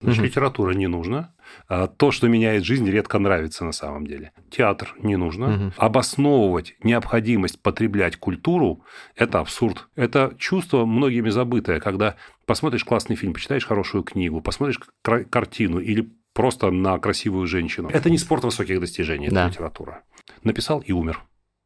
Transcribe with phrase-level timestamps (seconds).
[0.00, 0.26] Значит, угу.
[0.26, 1.34] литература не нужна.
[1.68, 4.32] А то, что меняет жизнь, редко нравится на самом деле.
[4.50, 5.54] Театр не нужно.
[5.54, 5.72] Угу.
[5.76, 8.82] Обосновывать необходимость потреблять культуру–
[9.16, 9.88] это абсурд.
[9.96, 12.16] Это чувство многими забытое, когда
[12.46, 17.90] посмотришь классный фильм, почитаешь хорошую книгу, посмотришь картину или просто на красивую женщину.
[17.92, 19.48] Это не спорт высоких достижений, это да.
[19.48, 20.02] литература.
[20.42, 21.22] Написал и умер.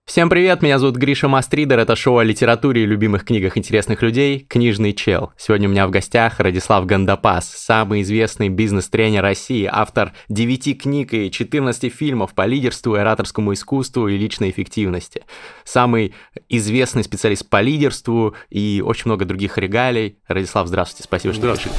[0.06, 4.40] Всем привет, меня зовут Гриша Мастридер, это шоу о литературе и любимых книгах интересных людей
[4.40, 5.32] «Книжный чел».
[5.38, 11.30] Сегодня у меня в гостях Радислав Гандапас, самый известный бизнес-тренер России, автор 9 книг и
[11.30, 15.24] 14 фильмов по лидерству, ораторскому искусству и личной эффективности.
[15.64, 16.14] Самый
[16.50, 20.18] известный специалист по лидерству и очень много других регалий.
[20.28, 21.78] Радислав, здравствуйте, спасибо, что Здравствуйте.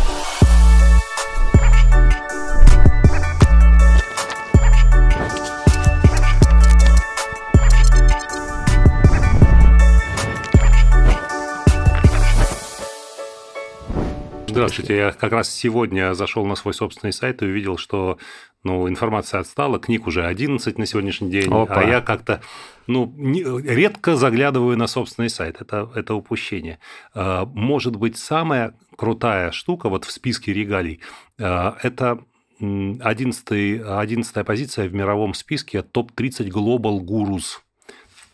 [14.55, 14.95] Здравствуйте.
[14.95, 18.17] Я как раз сегодня зашел на свой собственный сайт и увидел, что
[18.63, 21.81] ну, информация отстала, книг уже 11 на сегодняшний день, Опа.
[21.81, 22.41] а я как-то
[22.87, 25.59] ну, не, редко заглядываю на собственный сайт.
[25.59, 26.79] Это, это упущение.
[27.13, 31.01] А, может быть, самая крутая штука вот в списке регалий
[31.37, 32.19] а,– это
[32.61, 37.59] 11, 11 позиция в мировом списке топ-30 Global Gurus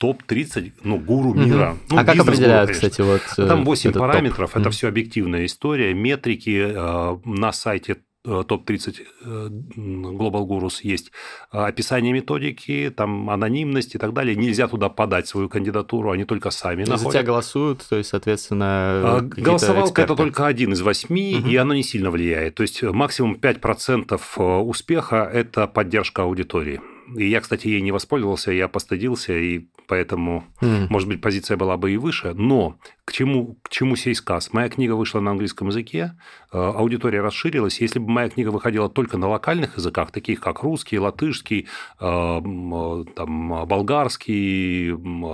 [0.02, 1.71] топ-30, ну, гуру мира.
[1.71, 1.95] Угу.
[1.95, 4.58] Ну, а как определяют, кстати, вот Там 8 параметров, топ.
[4.58, 4.73] это угу.
[4.73, 11.11] все объективная история, метрики э, на сайте э, топ-30 э, Global Gurus есть
[11.52, 14.35] описание методики, там анонимность и так далее.
[14.35, 17.02] Нельзя туда подать свою кандидатуру, они только сами находят.
[17.02, 21.47] За тебя голосуют, то есть, соответственно, а, Голосовалка– это только один из восьми, угу.
[21.47, 22.55] и оно не сильно влияет.
[22.55, 26.81] То есть, максимум 5% успеха– это поддержка аудитории.
[27.17, 30.88] И я, кстати, ей не воспользовался, я постыдился, и поэтому, mm.
[30.90, 32.34] может быть, позиция была бы и выше.
[32.34, 34.53] Но к чему, к чему сей сказ?
[34.53, 36.13] Моя книга вышла на английском языке,
[36.52, 37.81] э, аудитория расширилась.
[37.81, 41.67] Если бы моя книга выходила только на локальных языках, таких как русский, латышский,
[41.99, 44.91] э, э, там, болгарский,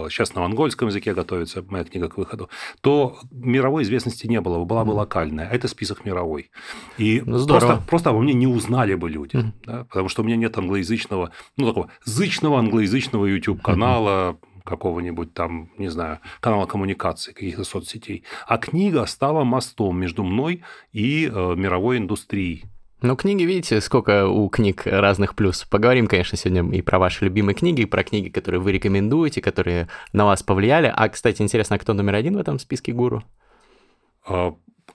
[0.10, 2.50] сейчас на монгольском языке готовится моя книга к выходу,
[2.82, 5.50] то мировой известности не было, была бы локальная.
[5.50, 6.52] Это список мировой.
[6.98, 10.58] И просто, просто обо мне не узнали бы люди, да, потому что у меня нет
[10.58, 14.38] англоязычного, ну, такого зычного англоязычного YouTube-канала,
[14.68, 18.24] какого-нибудь там, не знаю, канала коммуникации, каких-то соцсетей.
[18.48, 22.66] А книга стала мостом между мной и э, мировой индустрией.
[23.02, 25.64] Ну, книги, видите, сколько у книг разных плюс.
[25.66, 29.88] Поговорим, конечно, сегодня и про ваши любимые книги, и про книги, которые вы рекомендуете, которые
[30.14, 30.92] на вас повлияли.
[30.96, 33.24] А, кстати, интересно, а кто номер один в этом списке гуру?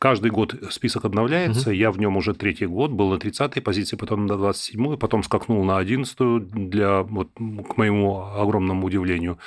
[0.03, 1.71] Каждый год список обновляется.
[1.71, 1.77] Угу.
[1.77, 5.63] Я в нем уже третий год, был на 30-й позиции, потом на 27-й, потом скакнул
[5.63, 9.39] на 11-ю, для, вот, к моему огромному удивлению.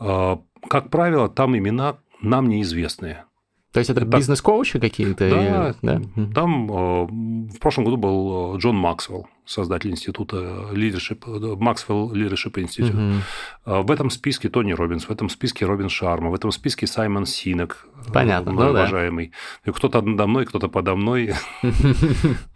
[0.00, 3.24] А, как правило, там имена нам неизвестные.
[3.72, 5.30] То есть это, это бизнес-коучи какие-то?
[5.30, 5.74] Да, или...
[5.82, 6.32] да.
[6.34, 7.06] Там э,
[7.54, 10.36] в прошлом году был Джон Максвелл, создатель института
[10.72, 11.20] Leadership,
[11.56, 13.22] Maxwell Leadership Institute.
[13.66, 13.82] Угу.
[13.84, 17.86] В этом списке Тони Робинс, в этом списке Робин Шарма, в этом списке Саймон Синек.
[18.12, 19.32] Понятно, ну, уважаемый.
[19.64, 19.72] Да.
[19.72, 21.34] Кто-то надо мной, кто-то подо мной.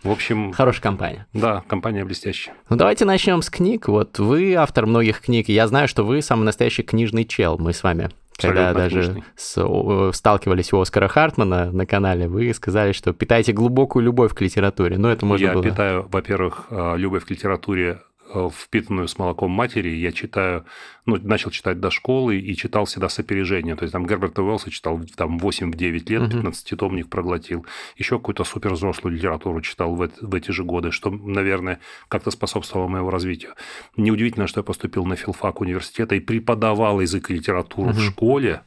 [0.02, 0.52] В общем...
[0.52, 1.26] Хорошая компания.
[1.32, 2.56] Да, компания блестящая.
[2.68, 3.86] Ну, давайте начнем с книг.
[3.86, 7.56] Вот вы автор многих книг, я знаю, что вы самый настоящий книжный чел.
[7.58, 12.92] Мы с вами когда даже с, э, сталкивались у Оскара Хартмана на канале, вы сказали,
[12.92, 14.98] что питаете глубокую любовь к литературе.
[14.98, 15.62] Но это можно Я было...
[15.62, 18.00] питаю, во-первых, э, любовь к литературе
[18.34, 20.64] впитанную с молоком матери, я читаю,
[21.06, 23.76] ну, начал читать до школы и читал всегда с опережением.
[23.76, 27.66] То есть там Герберта Уэллса читал там 8-9 лет, 15-томник проглотил.
[27.96, 32.88] Еще какую-то супер взрослую литературу читал в, в эти же годы, что, наверное, как-то способствовало
[32.88, 33.54] моему развитию.
[33.96, 38.62] Неудивительно, что я поступил на филфак университета и преподавал язык и литературу в школе.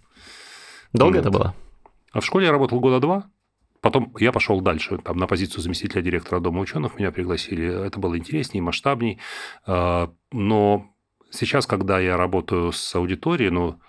[0.94, 1.56] Долго это было?
[2.12, 3.30] А в школе я работал года два.
[3.88, 7.86] Потом я пошел дальше, там, на позицию заместителя директора Дома ученых меня пригласили.
[7.86, 9.18] Это было интереснее, масштабней.
[9.66, 10.94] А, но
[11.32, 13.80] сейчас, когда я работаю с аудиторией, ну,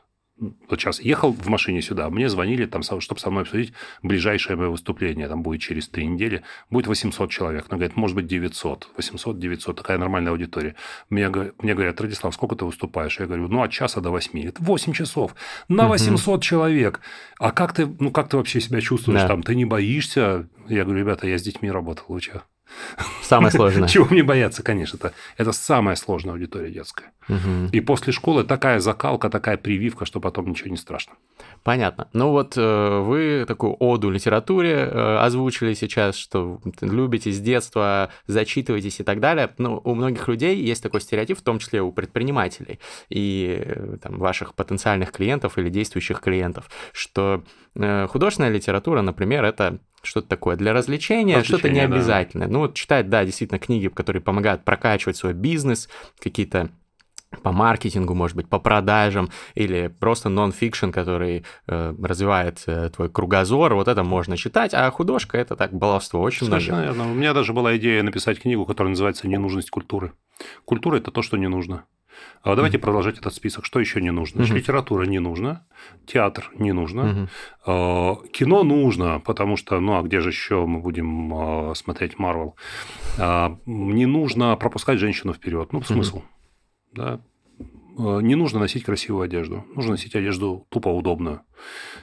[0.41, 3.73] вот сейчас ехал в машине сюда, мне звонили, там, чтобы со мной обсудить
[4.03, 7.67] ближайшее мое выступление, там будет через три недели, будет 800 человек.
[7.69, 10.75] Она говорит, может быть, 900, 800, 900, такая нормальная аудитория.
[11.11, 13.19] Мне, мне говорят, Радислав, сколько ты выступаешь?
[13.19, 14.47] Я говорю, ну, от часа до 8.
[14.47, 15.35] Это 8 часов
[15.69, 16.43] на 800 угу.
[16.43, 17.01] человек.
[17.39, 19.29] А как ты, ну, как ты вообще себя чувствуешь да.
[19.29, 19.43] там?
[19.43, 20.49] Ты не боишься?
[20.69, 22.43] Я говорю, ребята, я с детьми работал, лучше.
[23.23, 23.89] Самое сложное.
[23.89, 24.97] Чего мне бояться, конечно.
[24.97, 27.13] Это, это самая сложная аудитория детская.
[27.29, 27.71] Угу.
[27.73, 31.15] И после школы такая закалка, такая прививка, что потом ничего не страшно.
[31.63, 32.09] Понятно.
[32.13, 39.01] Ну вот э, вы такую оду литературе э, озвучили сейчас, что любите с детства, зачитываетесь
[39.01, 39.51] и так далее.
[39.59, 42.81] Ну, у многих людей есть такой стереотип, в том числе у предпринимателей
[43.11, 47.43] и э, там, ваших потенциальных клиентов или действующих клиентов, что
[47.75, 52.47] художественная литература, например, это что-то такое для развлечения, что-то не обязательное.
[52.47, 52.53] Да.
[52.53, 55.89] Ну вот читать, да, действительно, книги, которые помогают прокачивать свой бизнес,
[56.21, 56.71] какие-то
[57.43, 63.75] по маркетингу, может быть, по продажам, или просто нон-фикшн, который э, развивает э, твой кругозор,
[63.75, 66.95] вот это можно читать, а художка— это так баловство очень Совершенно много.
[66.97, 67.13] верно.
[67.13, 70.13] У меня даже была идея написать книгу, которая называется «Ненужность культуры».
[70.65, 71.85] Культура– это то, что не нужно.
[72.43, 72.81] А давайте mm-hmm.
[72.81, 73.65] продолжать этот список.
[73.65, 74.39] Что еще не нужно?
[74.39, 74.59] Значит, mm-hmm.
[74.59, 75.67] литература не нужна,
[76.07, 77.29] театр не нужно,
[77.67, 78.31] mm-hmm.
[78.31, 82.57] кино нужно, потому что, ну а где же еще мы будем а, смотреть Марвел?
[83.19, 85.73] Не нужно пропускать женщину вперед.
[85.73, 86.19] Ну, смысл.
[86.19, 86.39] Mm-hmm
[86.93, 87.21] да,
[87.97, 89.65] не нужно носить красивую одежду.
[89.75, 91.43] Нужно носить одежду тупо удобную.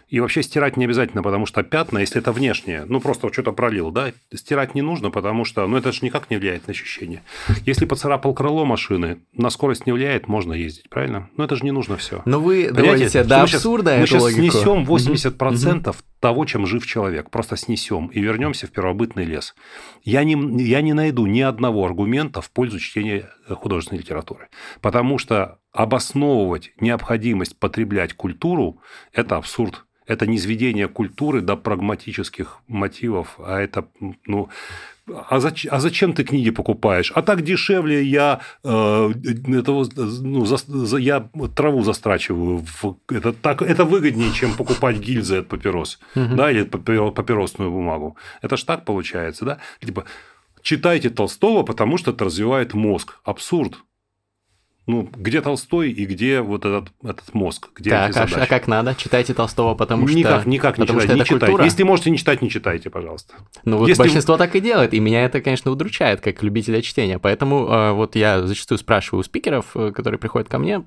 [0.07, 3.91] И вообще стирать не обязательно, потому что пятна, если это внешнее, ну просто что-то пролил,
[3.91, 7.23] да, стирать не нужно, потому что, ну это же никак не влияет на ощущение.
[7.65, 11.29] Если поцарапал крыло машины, на скорость не влияет, можно ездить, правильно?
[11.37, 12.21] Но это же не нужно все.
[12.25, 15.95] Но вы доводите до абсурда Мы сейчас снесем 80% угу.
[16.19, 19.55] того, чем жив человек, просто снесем и вернемся в первобытный лес.
[20.03, 24.49] Я не, я не найду ни одного аргумента в пользу чтения художественной литературы,
[24.81, 28.79] потому что обосновывать необходимость потреблять культуру–
[29.13, 29.85] это абсурд.
[30.07, 33.87] Это не изведение культуры до прагматических мотивов, а это,
[34.27, 34.49] ну,
[35.29, 37.11] а, зач, а зачем ты книги покупаешь?
[37.15, 39.11] А так дешевле я, э,
[39.47, 39.87] этого,
[40.21, 42.63] ну, за, за, я траву застрачиваю.
[42.81, 45.99] В, это, так, это выгоднее, чем покупать гильзы от папирос.
[46.15, 48.15] Да, или папиросную бумагу.
[48.43, 49.57] Это ж так получается, да?
[49.85, 50.05] Типа,
[50.61, 53.19] читайте Толстого, потому что это развивает мозг.
[53.23, 53.73] Абсурд
[54.87, 58.33] ну, где Толстой и где вот этот, этот мозг, где так, эти задачи.
[58.35, 58.93] А, а как надо?
[58.95, 60.17] Читайте Толстого, потому что...
[60.17, 61.45] Никак, никак не читайте, не читайте.
[61.45, 61.63] Культура.
[61.63, 63.33] Если можете не читать, не читайте, пожалуйста.
[63.63, 63.99] Ну, вот Если...
[63.99, 67.17] большинство так и делает, и меня это, конечно, удручает, как любителя чтения.
[67.17, 70.83] Поэтому э, вот я зачастую спрашиваю у спикеров, э, которые приходят ко мне,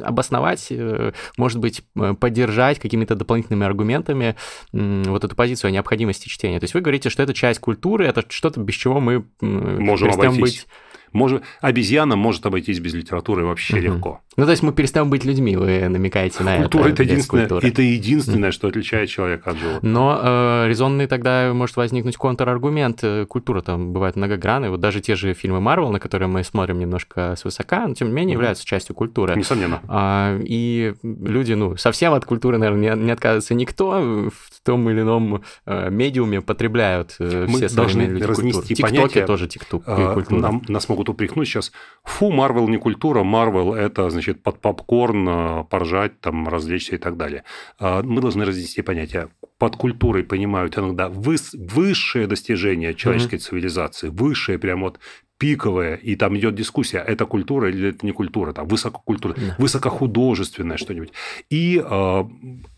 [0.00, 1.82] обосновать, э, может быть,
[2.20, 4.36] поддержать какими-то дополнительными аргументами
[4.72, 6.60] вот эту позицию о необходимости чтения.
[6.60, 10.40] То есть вы говорите, что это часть культуры, это что-то, без чего мы можем обойтись.
[10.40, 10.66] быть
[11.14, 13.82] может, обезьяна может обойтись без литературы вообще угу.
[13.82, 14.20] легко.
[14.36, 17.02] Ну, то есть мы перестаем быть людьми, вы намекаете на Культура это.
[17.02, 19.80] это единственное, это единственное, что отличает человека от животного.
[19.82, 22.98] Но э, резонный тогда может возникнуть контраргумент.
[23.02, 24.70] Э, культура там бывает многогранная.
[24.70, 28.14] Вот даже те же фильмы Марвел, на которые мы смотрим немножко свысока, но тем не
[28.14, 29.36] менее являются частью культуры.
[29.36, 29.80] Несомненно.
[29.86, 34.30] А, и люди, ну, совсем от культуры, наверное, не, не отказывается никто.
[34.30, 39.02] В том или ином э, медиуме потребляют э, мы все должны люди разнести культуру.
[39.02, 39.26] понятие.
[39.26, 40.24] тоже тикток, э.
[40.30, 41.72] Нам, нас могут упрекнуть сейчас.
[42.04, 47.16] Фу, Марвел не культура, Марвел это, значит, под попкорн, э, поржать, там, развлечься и так
[47.16, 47.44] далее.
[47.78, 49.28] А, мы должны разнести понятия.
[49.64, 53.48] Под культурой понимают иногда выс- высшее достижение человеческой mm-hmm.
[53.48, 54.98] цивилизации, высшее прям вот
[55.38, 59.56] пиковая, и там идет дискуссия, это культура или это не культура, там высококультура, да.
[59.58, 61.12] высокохудожественное что-нибудь.
[61.50, 62.24] И э,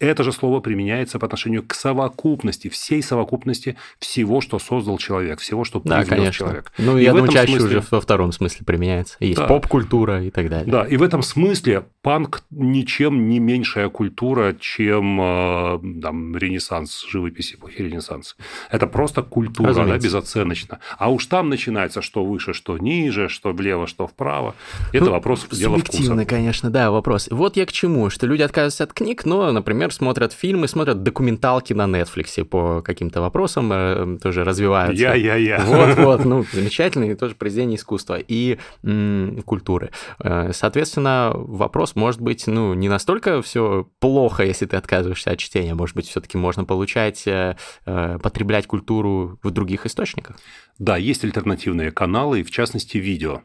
[0.00, 5.64] это же слово применяется по отношению к совокупности, всей совокупности всего, что создал человек, всего,
[5.64, 6.32] что да, конечно.
[6.32, 6.72] человек.
[6.78, 7.78] Ну, и я думаю, чаще смысле...
[7.78, 9.16] уже во втором смысле применяется.
[9.20, 9.46] Есть да.
[9.46, 10.72] поп-культура и так далее.
[10.72, 17.54] Да, и в этом смысле панк ничем не меньшая культура, чем э, там, Ренессанс, живописи
[17.54, 18.34] эпохи Ренессанса.
[18.70, 20.78] Это просто культура, да, безоценочно.
[20.98, 24.54] А уж там начинается, что выше что ниже, что влево, что вправо.
[24.92, 26.24] Это ну, вопрос дела вкуса.
[26.26, 27.28] конечно, да, вопрос.
[27.30, 31.72] Вот я к чему, что люди отказываются от книг, но, например, смотрят фильмы, смотрят документалки
[31.72, 35.02] на Netflix по каким-то вопросам, э, тоже развиваются.
[35.02, 35.64] Я-я-я.
[35.66, 39.90] Вот-вот, ну, замечательные тоже произведения искусства и м- культуры.
[40.22, 45.74] Э, соответственно, вопрос может быть, ну, не настолько все плохо, если ты отказываешься от чтения,
[45.74, 50.38] может быть, все-таки можно получать, э, потреблять культуру в других источниках.
[50.78, 53.42] Да, есть альтернативные каналы, в частности видео.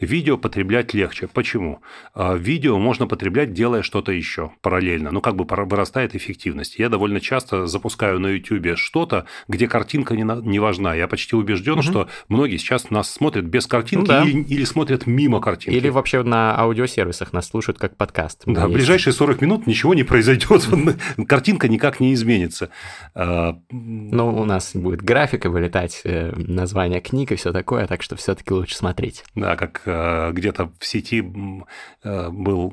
[0.00, 1.28] Видео потреблять легче.
[1.28, 1.80] Почему?
[2.14, 5.10] А, видео можно потреблять, делая что-то еще параллельно.
[5.10, 6.78] Ну, как бы вырастает эффективность.
[6.78, 10.94] Я довольно часто запускаю на YouTube что-то, где картинка не, не важна.
[10.94, 11.82] Я почти убежден, угу.
[11.82, 14.24] что многие сейчас нас смотрят без картинки ну, да.
[14.24, 15.76] или, или смотрят мимо картинки.
[15.76, 18.42] Или вообще на аудиосервисах нас слушают как подкаст.
[18.46, 20.68] Да, в ближайшие 40 минут ничего не произойдет.
[21.28, 22.70] Картинка никак не изменится.
[23.14, 28.16] А, ну, у нас будет графика вылетать, э, название книг и все такое, так что
[28.16, 29.24] все-таки лучше смотреть.
[29.34, 31.24] Да, как э, где-то в сети
[32.02, 32.72] э, был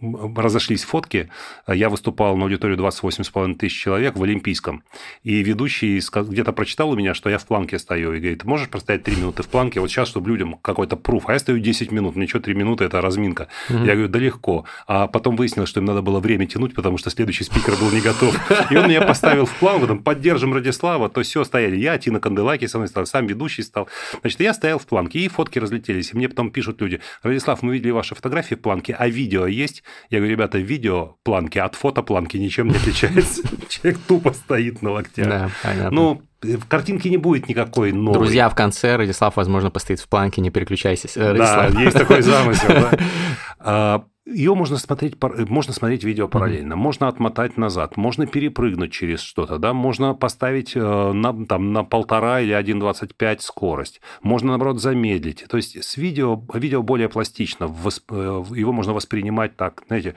[0.00, 1.28] разошлись фотки.
[1.66, 4.82] Я выступал на аудиторию 28,5 тысяч человек в Олимпийском.
[5.22, 8.12] И ведущий где-то прочитал у меня, что я в планке стою.
[8.12, 9.80] И говорит, можешь простоять 3 минуты в планке?
[9.80, 11.28] Вот сейчас, чтобы людям какой-то пруф.
[11.28, 12.16] А я стою 10 минут.
[12.16, 13.48] Мне что, 3 минуты– это разминка.
[13.68, 13.84] Угу.
[13.84, 14.64] Я говорю, да легко.
[14.86, 18.00] А потом выяснилось, что им надо было время тянуть, потому что следующий спикер был не
[18.00, 18.38] готов.
[18.70, 21.76] И он меня поставил в планку, там, поддержим Радислава, то все стояли.
[21.76, 23.88] Я, Тина Канделаки со мной стал, сам ведущий стал.
[24.20, 26.12] Значит, я стоял в планке, и фотки разлетелись.
[26.12, 29.82] И мне потом пишут люди, Радислав, мы видели ваши фотографии в планке, а видео есть?
[30.10, 33.42] Я говорю, ребята, видео планки от фото планки ничем не отличается.
[33.68, 35.28] Человек тупо стоит на локтях.
[35.28, 35.90] Да, понятно.
[35.90, 38.14] Ну, в картинке не будет никакой новой.
[38.14, 41.08] Друзья в конце, Радислав, возможно, постоит в планке, не переключайся.
[41.16, 41.74] Радислав.
[41.74, 42.68] Да, есть такой замысел.
[42.68, 44.04] Да?
[44.30, 46.76] Ее можно смотреть, можно смотреть видео параллельно, mm-hmm.
[46.76, 52.40] можно отмотать назад, можно перепрыгнуть через что-то, да, можно поставить э, на, там, на полтора
[52.40, 55.46] или 1,25 скорость, можно, наоборот, замедлить.
[55.48, 60.14] То есть с видео, видео более пластично, восп, э, его можно воспринимать так, знаете,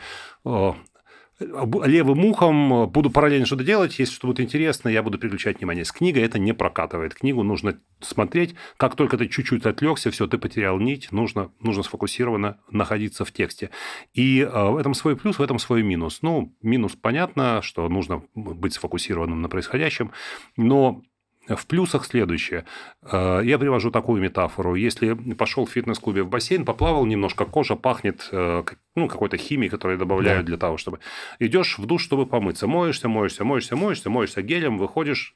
[1.41, 5.86] левым ухом буду параллельно что-то делать, если что будет интересно, я буду переключать внимание.
[5.86, 7.15] С книгой это не прокатывает.
[7.15, 12.60] Книгу нужно смотреть, как только ты чуть-чуть отвлекся, все, ты потерял нить, нужно, нужно сфокусированно
[12.69, 13.69] находиться в тексте.
[14.13, 16.19] И э, в этом свой плюс, в этом свой минус.
[16.21, 20.12] Ну, минус понятно, что нужно быть сфокусированным на происходящем,
[20.57, 21.01] но
[21.48, 22.65] в плюсах следующее.
[23.03, 24.75] Э, я привожу такую метафору.
[24.75, 28.63] Если пошел в фитнес-клубе в бассейн, поплавал немножко, кожа пахнет э,
[28.95, 30.48] ну, какой-то химией, которую добавляют да.
[30.48, 31.00] для того, чтобы...
[31.39, 32.67] Идешь в душ, чтобы помыться.
[32.67, 35.36] Моешься, моешься, моешься, моешься, моешься гелем, выходишь,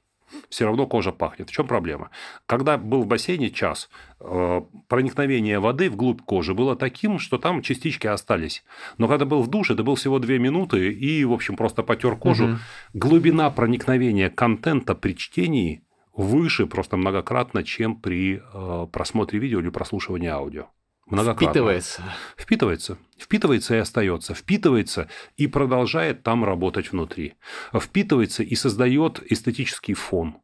[0.50, 1.50] все равно кожа пахнет.
[1.50, 2.10] В чем проблема?
[2.46, 8.08] Когда был в бассейне час, э, проникновение воды вглубь кожи было таким, что там частички
[8.08, 8.64] остались.
[8.98, 12.16] Но когда был в душе, это был всего две минуты, и, в общем, просто потер
[12.16, 12.46] кожу.
[12.46, 12.58] Угу.
[12.94, 15.85] Глубина проникновения контента при чтении
[16.16, 20.68] выше просто многократно, чем при э, просмотре видео или прослушивании аудио.
[21.06, 21.46] Многократно.
[21.46, 22.04] Впитывается.
[22.38, 22.98] Впитывается.
[23.20, 24.34] Впитывается и остается.
[24.34, 25.08] Впитывается
[25.38, 27.36] и продолжает там работать внутри.
[27.74, 30.38] Впитывается и создает эстетический фон.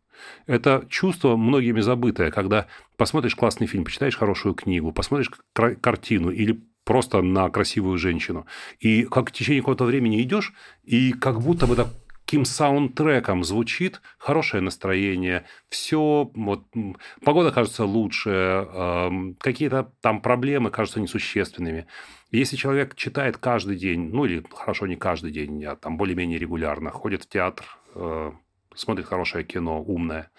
[0.46, 7.22] Это чувство многими забытое, когда посмотришь классный фильм, почитаешь хорошую книгу, посмотришь картину или просто
[7.22, 8.46] на красивую женщину.
[8.80, 11.88] И как в течение какого-то времени идешь, и как будто бы это
[12.32, 16.64] каким саундтреком звучит, хорошее настроение, все, вот,
[17.26, 21.88] погода кажется лучше, э, какие-то там проблемы кажутся несущественными.
[22.32, 26.90] Если человек читает каждый день, ну или хорошо не каждый день, а там более-менее регулярно,
[26.90, 28.32] ходит в театр, э,
[28.76, 30.32] смотрит хорошее кино, умное,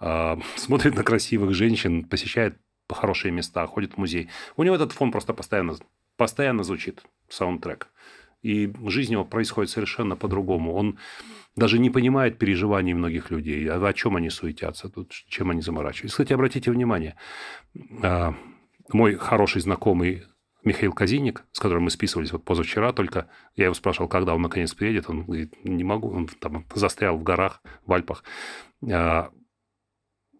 [0.00, 2.56] э, смотрит на красивых женщин, посещает
[2.88, 5.74] хорошие места, ходит в музей, у него этот фон просто постоянно,
[6.16, 7.90] постоянно звучит, саундтрек
[8.44, 10.74] и жизнь его происходит совершенно по-другому.
[10.74, 10.98] Он
[11.56, 16.16] даже не понимает переживаний многих людей, а о чем они суетятся, тут, чем они заморачиваются.
[16.16, 17.16] Кстати, обратите внимание,
[18.02, 18.34] а,
[18.92, 20.24] мой хороший знакомый
[20.62, 24.74] Михаил Казиник, с которым мы списывались вот позавчера только, я его спрашивал, когда он наконец
[24.74, 28.24] приедет, он говорит, не могу, он там застрял в горах, в Альпах.
[28.90, 29.30] А,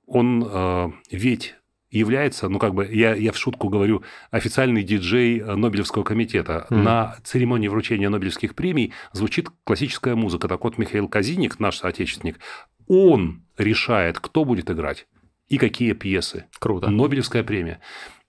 [0.06, 1.54] он ведь
[1.98, 6.66] является, ну, как бы, я, я в шутку говорю, официальный диджей э, Нобелевского комитета.
[6.70, 6.82] Mm.
[6.82, 10.48] На церемонии вручения Нобелевских премий звучит классическая музыка.
[10.48, 12.38] Так вот, Михаил Казиник, наш соотечественник,
[12.86, 15.06] он решает, кто будет играть
[15.48, 16.46] и какие пьесы.
[16.58, 16.90] Круто.
[16.90, 17.80] Нобелевская премия.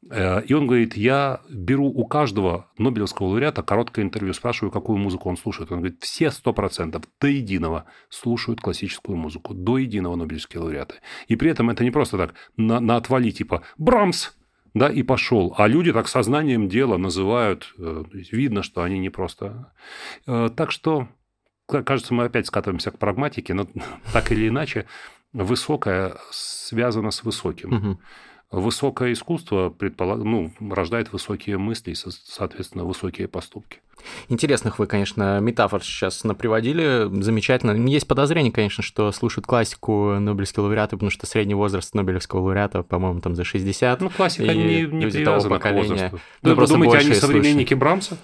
[0.09, 5.29] Э, и он говорит, я беру у каждого Нобелевского лауреата короткое интервью, спрашиваю, какую музыку
[5.29, 5.71] он слушает.
[5.71, 10.95] Он говорит, все сто процентов до единого слушают классическую музыку, до единого Нобелевские лауреаты.
[11.27, 14.31] И при этом это не просто так на, на отвали типа «Брамс!»
[14.75, 15.55] да, и пошел.
[15.57, 19.71] А люди так сознанием дела называют, э, видно, что они не просто...
[20.27, 21.07] Э, так что,
[21.65, 23.67] кажется, мы опять скатываемся к прагматике, но
[24.13, 24.85] так или иначе,
[25.31, 27.73] высокое связано с высоким.
[27.73, 27.99] Угу.
[28.55, 30.23] Высокое искусство предполаг...
[30.23, 33.79] ну, рождает высокие мысли и, соответственно, высокие поступки.
[34.29, 37.09] Интересных вы, конечно, метафор сейчас наприводили.
[37.21, 37.71] Замечательно.
[37.89, 43.19] Есть подозрение, конечно, что слушают классику Нобелевские лауреаты, потому что средний возраст Нобелевского лауреата, по-моему,
[43.19, 43.99] там за 60.
[43.99, 46.19] Ну, классика не, не привязана к возрасту.
[46.41, 47.79] Вы, вы думаете, они современники слушают.
[47.79, 48.17] Брамса?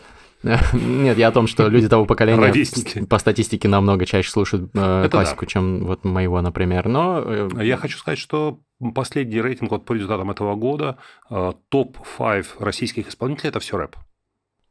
[0.73, 3.05] Нет, я о том, что люди того поколения Ровесники.
[3.05, 5.51] по статистике намного чаще слушают э, классику, да.
[5.51, 6.87] чем вот моего, например.
[6.87, 8.59] Но э, я хочу сказать, что
[8.95, 10.97] последний рейтинг вот по результатам этого года
[11.29, 13.95] э, топ-5 российских исполнителей это все рэп.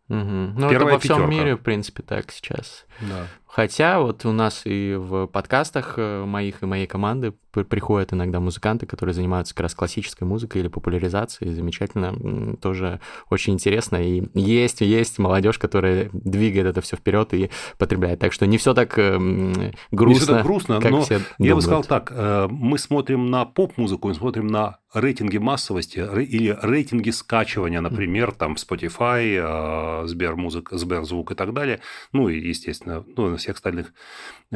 [0.09, 0.19] Угу.
[0.19, 1.31] Ну, Первая это во всем пятерка.
[1.31, 2.85] мире, в принципе, так сейчас.
[3.01, 3.27] Да.
[3.47, 8.87] Хотя вот у нас и в подкастах э, моих и моей команды приходят иногда музыканты,
[8.87, 11.53] которые занимаются как раз классической музыкой или популяризацией.
[11.53, 13.97] Замечательно, тоже очень интересно.
[13.97, 18.21] И есть, есть молодежь, которая двигает это все вперед и потребляет.
[18.21, 19.73] Так что не все так грустно.
[19.91, 23.45] Не все так грустно, как но все я бы сказал так: э, мы смотрим на
[23.47, 31.33] поп-музыку, мы смотрим на рейтинги массовости или рейтинги скачивания, например, там Spotify, э, Сбермузыка, Сберзвук
[31.33, 31.81] и так далее.
[32.13, 33.93] Ну и, естественно, ну, всех остальных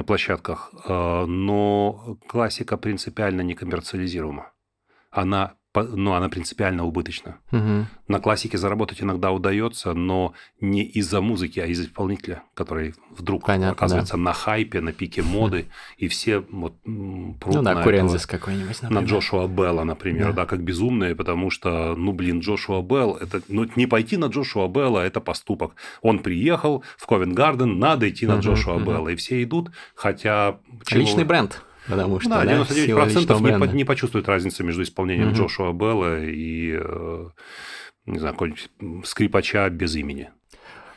[0.06, 0.72] площадках.
[0.88, 4.52] Э, но классика принципиально не коммерциализируема.
[5.10, 7.38] Она но она принципиально убыточна.
[7.52, 7.86] Угу.
[8.08, 13.72] На классике заработать иногда удается, но не из-за музыки, а из-за исполнителя, который вдруг Понятно,
[13.72, 14.20] оказывается да.
[14.20, 15.66] на хайпе, на пике моды,
[15.96, 19.02] и все вот прут ну, да, на Курензис какой-нибудь, например.
[19.02, 20.42] На Джошуа Белла, например, да.
[20.42, 24.68] да, как безумные, потому что, ну, блин, Джошуа Белл, это, ну, не пойти на Джошуа
[24.68, 25.74] Белла, это поступок.
[26.02, 28.84] Он приехал в Ковенгарден, надо идти на угу, Джошуа угу.
[28.84, 30.58] Белла, и все идут, хотя...
[30.90, 31.62] Личный бренд.
[31.88, 35.36] Потому что, да, 99% да, не, по, не почувствуют разницы между исполнением угу.
[35.36, 37.28] Джошуа Белла и, э,
[38.06, 38.70] не знаю, какого-нибудь
[39.04, 40.30] скрипача без имени.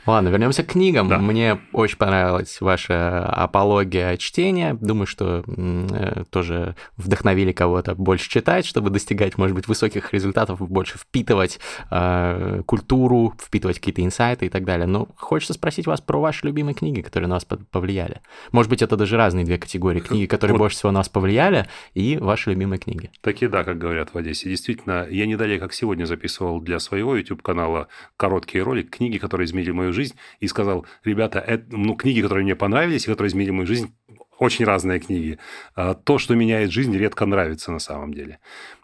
[0.08, 1.10] Ладно, вернемся к книгам.
[1.10, 1.18] Да.
[1.18, 4.74] Мне очень понравилась ваша апология чтения.
[4.74, 10.98] Думаю, что э, тоже вдохновили кого-то больше читать, чтобы достигать, может быть, высоких результатов, больше
[10.98, 11.60] впитывать
[11.92, 14.88] э, культуру, впитывать какие-то инсайты и так далее.
[14.88, 18.22] Но хочется спросить вас про ваши любимые книги, которые на вас повлияли.
[18.54, 20.00] Может быть, это даже разные две категории.
[20.00, 20.60] Книги, которые вот.
[20.60, 23.12] больше всего на вас повлияли, и ваши любимые книги.
[23.20, 24.48] Такие, да, как говорят в Одессе.
[24.50, 29.72] Действительно, я не далее, как сегодня, записывал для своего YouTube-канала короткий ролик, книги, которые изменили
[29.72, 29.97] мою жизнь,
[30.40, 33.94] и сказал, ребята, это, ну, книги, которые мне понравились и которые изменили мою жизнь,
[34.40, 35.40] очень разные книги.
[35.76, 38.40] А, то, что меняет жизнь, редко нравится на самом деле.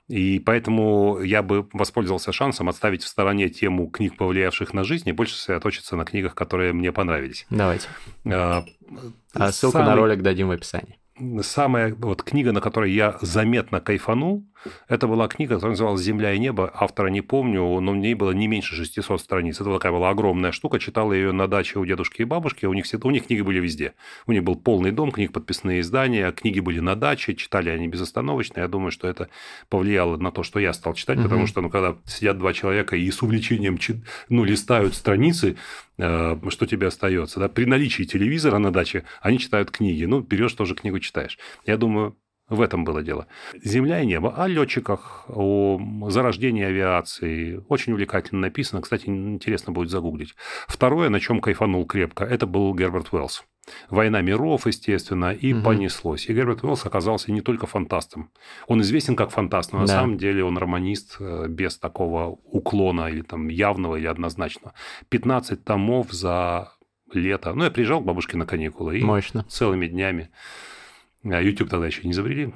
[0.08, 5.14] И поэтому я бы воспользовался шансом отставить в стороне тему книг, повлиявших на жизнь, и
[5.14, 7.46] больше сосредоточиться на книгах, которые мне понравились.
[7.50, 7.88] Давайте.
[8.26, 8.66] А,
[9.34, 9.88] а ссылку самый...
[9.88, 10.98] на ролик дадим в описании
[11.42, 14.46] самая вот книга, на которой я заметно кайфанул,
[14.88, 16.72] это была книга, которая называлась «Земля и небо».
[16.74, 19.60] Автора не помню, но в ней было не меньше 600 страниц.
[19.62, 20.80] Это такая была огромная штука.
[20.80, 22.66] Читал ее на даче у дедушки и бабушки.
[22.66, 23.94] У них, всегда, у них книги были везде.
[24.28, 28.60] У них был полный дом, книг подписные издания, книги были на даче, читали они безостановочно.
[28.60, 29.30] Я думаю, что это
[29.70, 31.24] повлияло на то, что я стал читать, угу.
[31.24, 33.78] потому что, ну, когда сидят два человека и с увлечением
[34.30, 35.58] ну, листают страницы,
[35.98, 37.40] э, что тебе остается?
[37.40, 37.50] Да?
[37.50, 40.06] При наличии телевизора на даче они читают книги.
[40.06, 41.38] Ну, берешь тоже книгу, читаешь.
[41.66, 42.16] Я думаю,
[42.56, 43.28] в этом было дело.
[43.64, 44.34] Земля и небо.
[44.36, 45.80] О летчиках, о
[46.10, 47.64] зарождении авиации.
[47.68, 48.82] Очень увлекательно написано.
[48.82, 50.36] Кстати, интересно будет загуглить.
[50.68, 53.44] Второе, на чем кайфанул крепко, это был Герберт Уэллс.
[53.90, 55.64] «Война миров», естественно, и угу.
[55.64, 56.28] понеслось.
[56.30, 58.30] И Герберт Уэллс оказался не только фантастом.
[58.68, 59.82] Он известен как фантаст, но да.
[59.84, 64.74] на самом деле он романист э, без такого уклона или там явного или однозначного.
[65.10, 66.74] 15 томов за
[67.14, 67.54] лето.
[67.54, 69.00] Ну, я приезжал к бабушке на каникулы.
[69.00, 69.46] И Мощно.
[69.48, 70.30] целыми днями
[71.26, 72.52] а YouTube тогда еще не изобрели.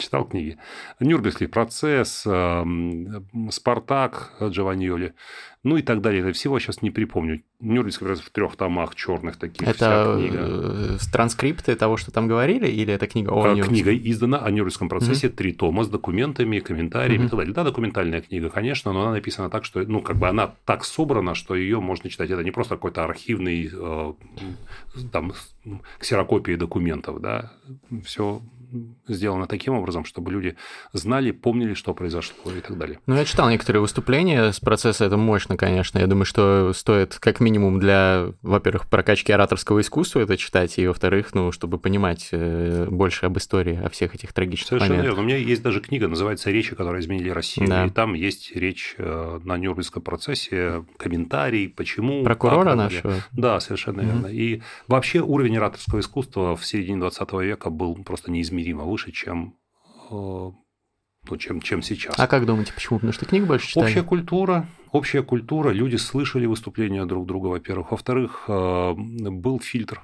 [0.00, 0.56] Читал книги.
[0.98, 5.14] Нюрнбергский процесс, эм, Спартак Джованьоли,
[5.62, 6.32] ну и так далее.
[6.32, 7.42] Всего сейчас не припомню.
[7.60, 9.68] Нюрнбергский процесс в трех томах черных таких.
[9.68, 10.38] Это книга.
[10.40, 14.88] Э, транскрипты того, что там говорили, или это книга о э, Книга издана о Нюрнбергском
[14.88, 15.36] процессе, угу.
[15.36, 17.26] три тома с документами, комментариями угу.
[17.26, 17.54] и так далее.
[17.54, 21.34] Да, документальная книга, конечно, но она написана так, что, ну, как бы она так собрана,
[21.34, 22.30] что ее можно читать.
[22.30, 24.12] Это не просто какой-то архивный э,
[25.12, 25.34] там
[25.98, 27.52] ксерокопии документов, да,
[28.02, 28.40] все
[29.08, 30.56] сделано таким образом, чтобы люди
[30.92, 32.98] знали, помнили, что произошло и так далее.
[33.06, 35.98] Ну, я читал некоторые выступления с процесса, это мощно, конечно.
[35.98, 41.34] Я думаю, что стоит как минимум для, во-первых, прокачки ораторского искусства это читать, и, во-вторых,
[41.34, 45.16] ну, чтобы понимать э, больше об истории, о всех этих трагичных Совершенно моментах.
[45.16, 45.22] верно.
[45.22, 47.86] У меня есть даже книга, называется «Речи, которые изменили Россию», да.
[47.86, 52.22] и там есть речь э, на Нюрнбергском процессе, комментарий, почему...
[52.24, 53.14] Прокурора нашего?
[53.32, 54.06] Да, совершенно mm-hmm.
[54.06, 54.26] верно.
[54.26, 59.56] И вообще уровень ораторского искусства в середине 20 века был просто неизменный неизмеримо выше, чем
[60.10, 60.50] э,
[61.28, 62.14] ну, чем, чем сейчас.
[62.18, 62.98] А как думаете, почему?
[62.98, 63.86] Потому что книг больше читали?
[63.86, 64.68] Общая культура.
[64.92, 65.70] Общая культура.
[65.70, 67.90] Люди слышали выступления друг друга, во-первых.
[67.90, 70.02] Во-вторых, э, был фильтр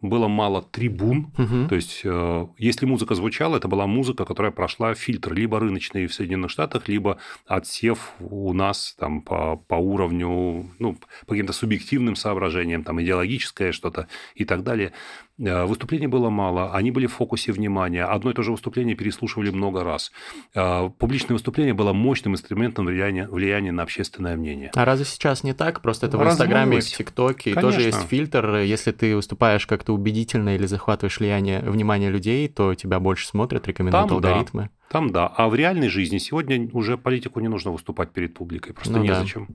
[0.00, 1.32] было мало трибун.
[1.36, 1.68] Угу.
[1.68, 6.14] То есть, э, если музыка звучала, это была музыка, которая прошла фильтр либо рыночный в
[6.14, 12.84] Соединенных Штатах, либо отсев у нас там, по, по уровню, ну, по каким-то субъективным соображениям,
[12.84, 14.92] там, идеологическое что-то и так далее.
[15.38, 18.04] Э, выступлений было мало, они были в фокусе внимания.
[18.04, 20.12] Одно и то же выступление переслушивали много раз.
[20.54, 24.70] Э, публичное выступление было мощным инструментом влияния, влияния на общественное мнение.
[24.74, 25.80] А разве сейчас не так?
[25.80, 28.56] Просто это в Инстаграме, в ТикТоке тоже есть фильтр.
[28.56, 33.68] Если ты выступаешь как как-то убедительно или захватываешь влияние, внимание людей, то тебя больше смотрят,
[33.68, 34.62] рекомендуют Там, алгоритмы.
[34.62, 34.70] Да.
[34.90, 35.26] Там да.
[35.28, 38.74] А в реальной жизни сегодня уже политику не нужно выступать перед публикой.
[38.74, 39.48] Просто ну, незачем.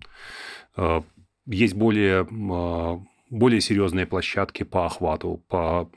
[0.77, 0.99] Да.
[0.99, 1.01] Э,
[1.45, 2.99] есть более, э,
[3.33, 5.89] более серьезные площадки по охвату, по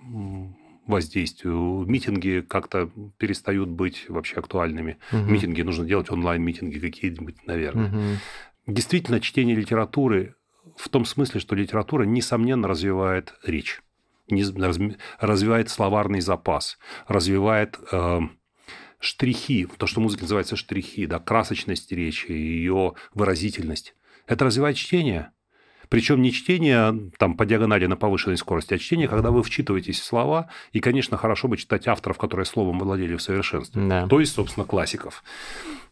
[0.86, 1.84] воздействию.
[1.86, 4.98] Митинги как-то перестают быть вообще актуальными.
[5.12, 5.30] Угу.
[5.30, 7.88] Митинги нужно делать онлайн-митинги какие-нибудь, наверное.
[7.88, 8.74] Угу.
[8.74, 10.34] Действительно, чтение литературы
[10.76, 13.80] в том смысле, что литература, несомненно, развивает речь
[15.20, 18.20] развивает словарный запас, развивает э,
[18.98, 23.94] штрихи, то, что музыка называется штрихи, да, красочность речи, ее выразительность.
[24.26, 25.30] Это развивает чтение.
[25.88, 30.04] Причем не чтение там по диагонали на повышенной скорости, а чтение, когда вы вчитываетесь в
[30.04, 33.82] слова, и, конечно, хорошо бы читать авторов, которые словом владели в совершенстве.
[33.82, 34.06] Да.
[34.06, 35.22] То есть, собственно, классиков.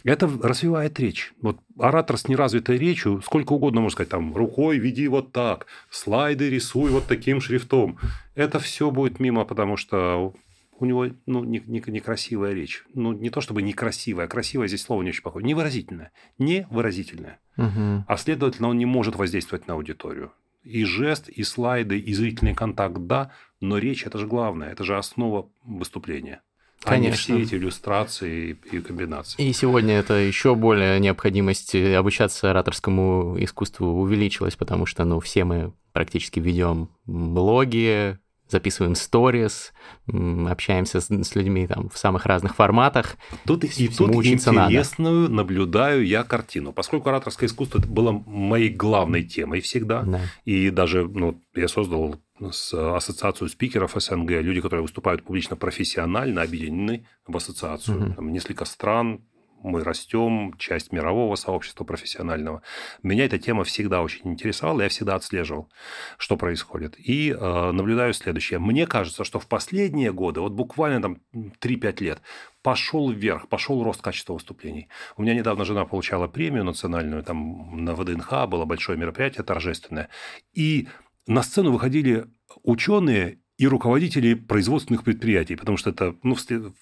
[0.04, 1.32] Это развивает речь.
[1.40, 6.50] Вот оратор с неразвитой речью, сколько угодно можно сказать, там, рукой веди вот так, слайды
[6.50, 7.98] рисуй вот таким шрифтом.
[8.34, 10.34] Это все будет мимо, потому что
[10.78, 12.84] у него ну, не, не, некрасивая речь.
[12.94, 15.46] Ну, не то чтобы некрасивая, красивая здесь слово не очень похоже.
[15.46, 16.12] Невыразительная.
[16.38, 17.40] Невыразительная.
[17.56, 18.04] Угу.
[18.06, 20.32] А следовательно, он не может воздействовать на аудиторию.
[20.62, 24.96] И жест, и слайды, и зрительный контакт, да, но речь– это же главное, это же
[24.96, 26.40] основа выступления.
[26.80, 27.34] Конечно.
[27.34, 29.42] А не все эти иллюстрации и комбинации.
[29.42, 35.72] И сегодня это еще более необходимость обучаться ораторскому искусству увеличилась, потому что ну, все мы
[35.92, 38.18] практически ведем блоги,
[38.54, 39.72] записываем сторис,
[40.06, 43.16] общаемся с, с людьми там в самых разных форматах.
[43.44, 45.32] Тут и тут интересную надо.
[45.32, 50.20] наблюдаю я картину, поскольку ораторское искусство было моей главной темой всегда, да.
[50.44, 52.16] и даже ну, я создал
[52.50, 58.06] с ассоциацию спикеров СНГ, люди, которые выступают публично профессионально, объединены в ассоциацию.
[58.06, 58.14] Угу.
[58.14, 59.20] Там несколько стран,
[59.64, 62.62] мы растем, часть мирового сообщества профессионального.
[63.02, 65.70] Меня эта тема всегда очень интересовала, я всегда отслеживал,
[66.18, 66.94] что происходит.
[66.98, 68.58] И э, наблюдаю следующее.
[68.58, 72.22] Мне кажется, что в последние годы, вот буквально там 3-5 лет,
[72.62, 74.88] пошел вверх, пошел рост качества выступлений.
[75.16, 80.08] У меня недавно жена получала премию национальную, там на ВДНХ было большое мероприятие торжественное.
[80.52, 80.88] И
[81.26, 82.26] на сцену выходили
[82.62, 86.36] ученые и руководители производственных предприятий, потому что это ну,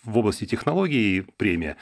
[0.05, 1.77] в области технологий премия.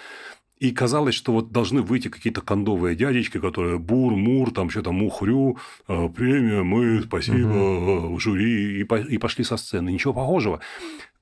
[0.60, 5.56] И казалось, что вот должны выйти какие-то кондовые дядечки, которые бур, мур, там что-то мухрю,
[5.88, 8.20] э, премия, мы, спасибо, угу.
[8.20, 9.90] жюри, и, и пошли со сцены.
[9.90, 10.60] Ничего похожего.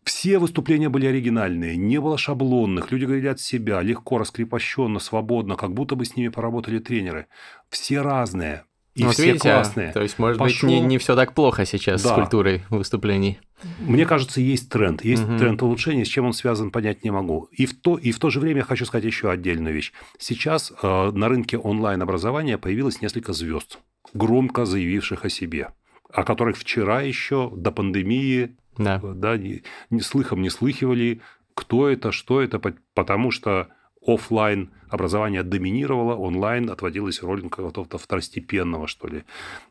[0.02, 5.72] Все выступления были оригинальные, не было шаблонных, люди говорили от себя, легко, раскрепощенно, свободно, как
[5.74, 7.26] будто бы с ними поработали тренеры.
[7.68, 8.64] Все разные,
[8.98, 9.92] и вот все видите, классные.
[9.92, 10.68] То есть, может Пошел...
[10.68, 12.10] быть, не, не все так плохо сейчас да.
[12.10, 13.38] с культурой выступлений.
[13.80, 15.04] Мне кажется, есть тренд.
[15.04, 15.38] Есть угу.
[15.38, 17.48] тренд улучшения, с чем он связан, понять не могу.
[17.52, 19.92] И в, то, и в то же время я хочу сказать еще отдельную вещь.
[20.18, 23.78] Сейчас э, на рынке онлайн-образования появилось несколько звезд,
[24.14, 25.70] громко заявивших о себе,
[26.12, 29.00] о которых вчера еще до пандемии да.
[29.02, 31.20] Да, ни, ни слыхом не слыхивали,
[31.54, 32.60] кто это, что это,
[32.94, 33.68] потому что
[34.06, 39.24] офлайн образование доминировало, онлайн отводилась роль какого-то второстепенного, что ли,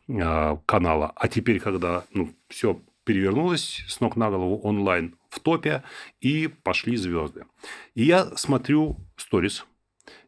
[0.08, 1.12] а, канала.
[1.16, 5.82] А теперь, когда ну, все перевернулось с ног на голову онлайн в топе,
[6.20, 7.46] и пошли звезды.
[7.94, 9.66] И я смотрю сторис,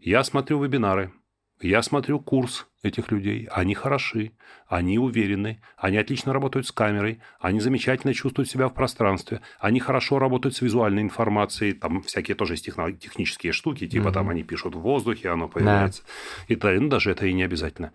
[0.01, 1.13] я смотрю вебинары,
[1.61, 3.47] я смотрю курс этих людей.
[3.51, 4.33] Они хороши,
[4.67, 10.19] они уверены, они отлично работают с камерой, они замечательно чувствуют себя в пространстве, они хорошо
[10.19, 14.13] работают с визуальной информацией, там всякие тоже есть техно- технические штуки, типа mm-hmm.
[14.13, 16.03] там они пишут в воздухе, оно появляется.
[16.49, 16.55] Да.
[16.55, 17.93] И ну, даже это и не обязательно.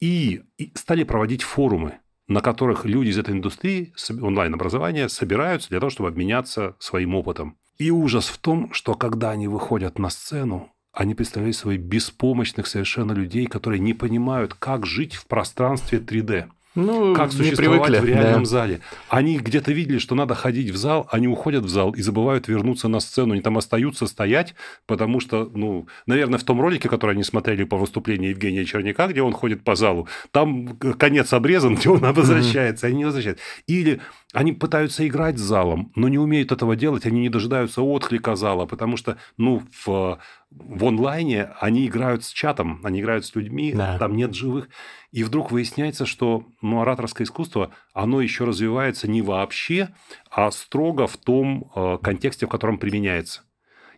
[0.00, 5.90] И, и стали проводить форумы, на которых люди из этой индустрии онлайн-образования собираются для того,
[5.90, 7.58] чтобы обменяться своим опытом.
[7.78, 13.12] И ужас в том, что когда они выходят на сцену, они представляют собой беспомощных совершенно
[13.12, 16.50] людей, которые не понимают, как жить в пространстве 3D.
[16.76, 18.48] Ну, как существовать привыкли, в реальном да.
[18.48, 18.80] зале.
[19.08, 22.86] Они где-то видели, что надо ходить в зал, они уходят в зал и забывают вернуться
[22.86, 23.32] на сцену.
[23.32, 24.54] Они там остаются стоять,
[24.86, 29.20] потому что, ну, наверное, в том ролике, который они смотрели по выступлению Евгения Черняка, где
[29.20, 33.42] он ходит по залу, там конец обрезан, где он возвращается, они не возвращаются.
[33.66, 34.00] Или
[34.32, 38.66] они пытаются играть с залом, но не умеют этого делать, они не дожидаются отклика зала,
[38.66, 40.18] потому что, ну, в
[40.50, 43.98] в онлайне они играют с чатом, они играют с людьми, да.
[43.98, 44.68] там нет живых.
[45.12, 49.88] И вдруг выясняется, что ну, ораторское искусство, оно еще развивается не вообще,
[50.30, 53.42] а строго в том э, контексте, в котором применяется.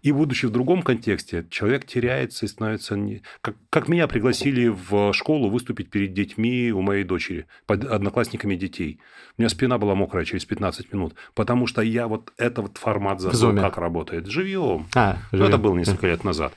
[0.03, 2.97] И будучи в другом контексте, человек теряется и становится...
[2.97, 3.23] Не...
[3.41, 8.99] Как, как меня пригласили в школу выступить перед детьми у моей дочери, под одноклассниками детей.
[9.39, 13.55] У меня спина была мокрая через 15 минут, потому что я вот этот формат забыл,
[13.61, 14.27] как работает.
[14.27, 14.89] Живьем.
[14.97, 15.45] А, живьем.
[15.45, 16.53] Ну, это было несколько лет назад.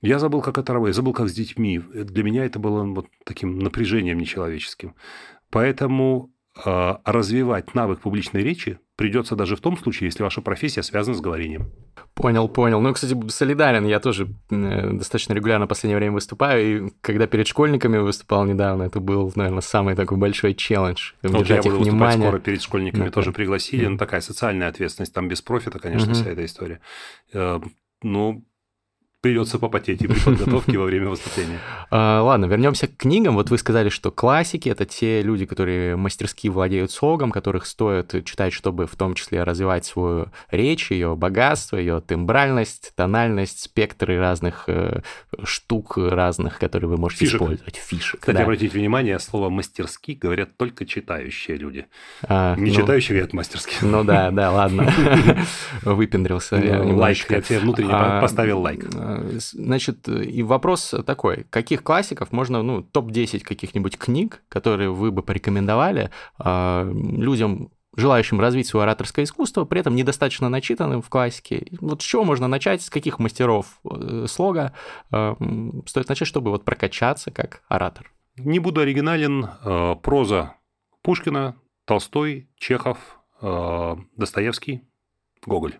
[0.00, 1.78] Я забыл, как это работает, забыл, как с детьми.
[1.78, 4.94] Для меня это было вот таким напряжением нечеловеческим.
[5.50, 6.30] Поэтому
[6.64, 11.20] э, развивать навык публичной речи придется даже в том случае, если ваша профессия связана с
[11.20, 11.72] говорением.
[12.14, 12.80] Понял, понял.
[12.80, 13.86] Ну, кстати, солидарен.
[13.86, 18.84] Я тоже э, достаточно регулярно в последнее время выступаю, и когда перед школьниками выступал недавно,
[18.84, 21.12] это был, наверное, самый такой большой челлендж.
[21.22, 22.26] Вот я буду внимание.
[22.28, 23.12] скоро перед школьниками это...
[23.12, 23.86] тоже пригласили.
[23.86, 23.90] Mm-hmm.
[23.90, 26.14] Ну, такая социальная ответственность, там без профита, конечно, mm-hmm.
[26.14, 26.80] вся эта история.
[27.32, 27.60] Э,
[28.02, 28.44] ну,
[29.20, 31.58] придется попотеть и при подготовке во время выступления.
[31.90, 33.34] А, ладно, вернемся к книгам.
[33.34, 38.52] Вот вы сказали, что классики— это те люди, которые мастерски владеют слогом, которых стоит читать,
[38.52, 45.00] чтобы в том числе развивать свою речь, ее богатство, ее тембральность, тональность, спектры разных э,
[45.44, 47.40] штук разных, которые вы можете Фишек.
[47.40, 47.76] использовать.
[47.76, 48.20] Фишек.
[48.20, 48.42] Кстати, да.
[48.42, 51.86] обратите внимание, слово «мастерски» говорят только читающие люди.
[52.22, 53.76] А, Не ну, читающие говорят «мастерски».
[53.80, 54.92] Ну да, да, ладно.
[55.82, 56.58] Выпендрился.
[56.58, 58.84] Ну, лайк, я тебе внутренне а, поставил лайк.
[59.38, 66.10] Значит, и вопрос такой, каких классиков можно, ну, топ-10 каких-нибудь книг, которые вы бы порекомендовали
[66.38, 71.66] э, людям, желающим развить свое ораторское искусство, при этом недостаточно начитанным в классике.
[71.80, 74.72] Вот с чего можно начать, с каких мастеров э, слога
[75.10, 75.34] э,
[75.86, 78.12] стоит начать, чтобы вот прокачаться как оратор?
[78.36, 79.48] Не буду оригинален.
[79.64, 80.54] Э, проза
[81.02, 82.98] Пушкина, Толстой, Чехов,
[83.42, 84.82] э, Достоевский,
[85.44, 85.78] Гоголь.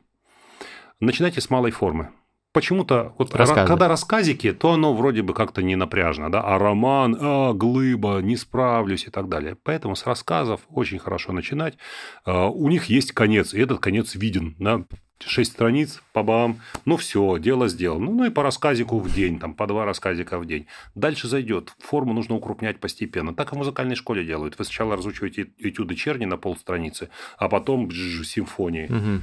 [1.00, 2.10] Начинайте с малой формы
[2.52, 3.66] почему-то, вот Рассказы.
[3.66, 8.36] когда рассказики, то оно вроде бы как-то не напряжно, да, а роман, а, глыба, не
[8.36, 9.56] справлюсь и так далее.
[9.62, 11.78] Поэтому с рассказов очень хорошо начинать.
[12.24, 14.84] А, у них есть конец, и этот конец виден, да,
[15.26, 18.06] шесть страниц, по бам, ну все, дело сделано.
[18.06, 20.66] Ну, ну и по рассказику в день, там, по два рассказика в день.
[20.94, 21.72] Дальше зайдет.
[21.78, 23.34] Форму нужно укрупнять постепенно.
[23.34, 24.58] Так и в музыкальной школе делают.
[24.58, 28.86] Вы сначала разучиваете этюды черни на полстраницы, а потом симфонии.
[28.86, 29.22] Угу.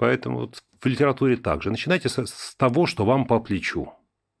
[0.00, 1.70] Поэтому вот в литературе также.
[1.70, 3.92] Начинайте с, с того, что вам по плечу.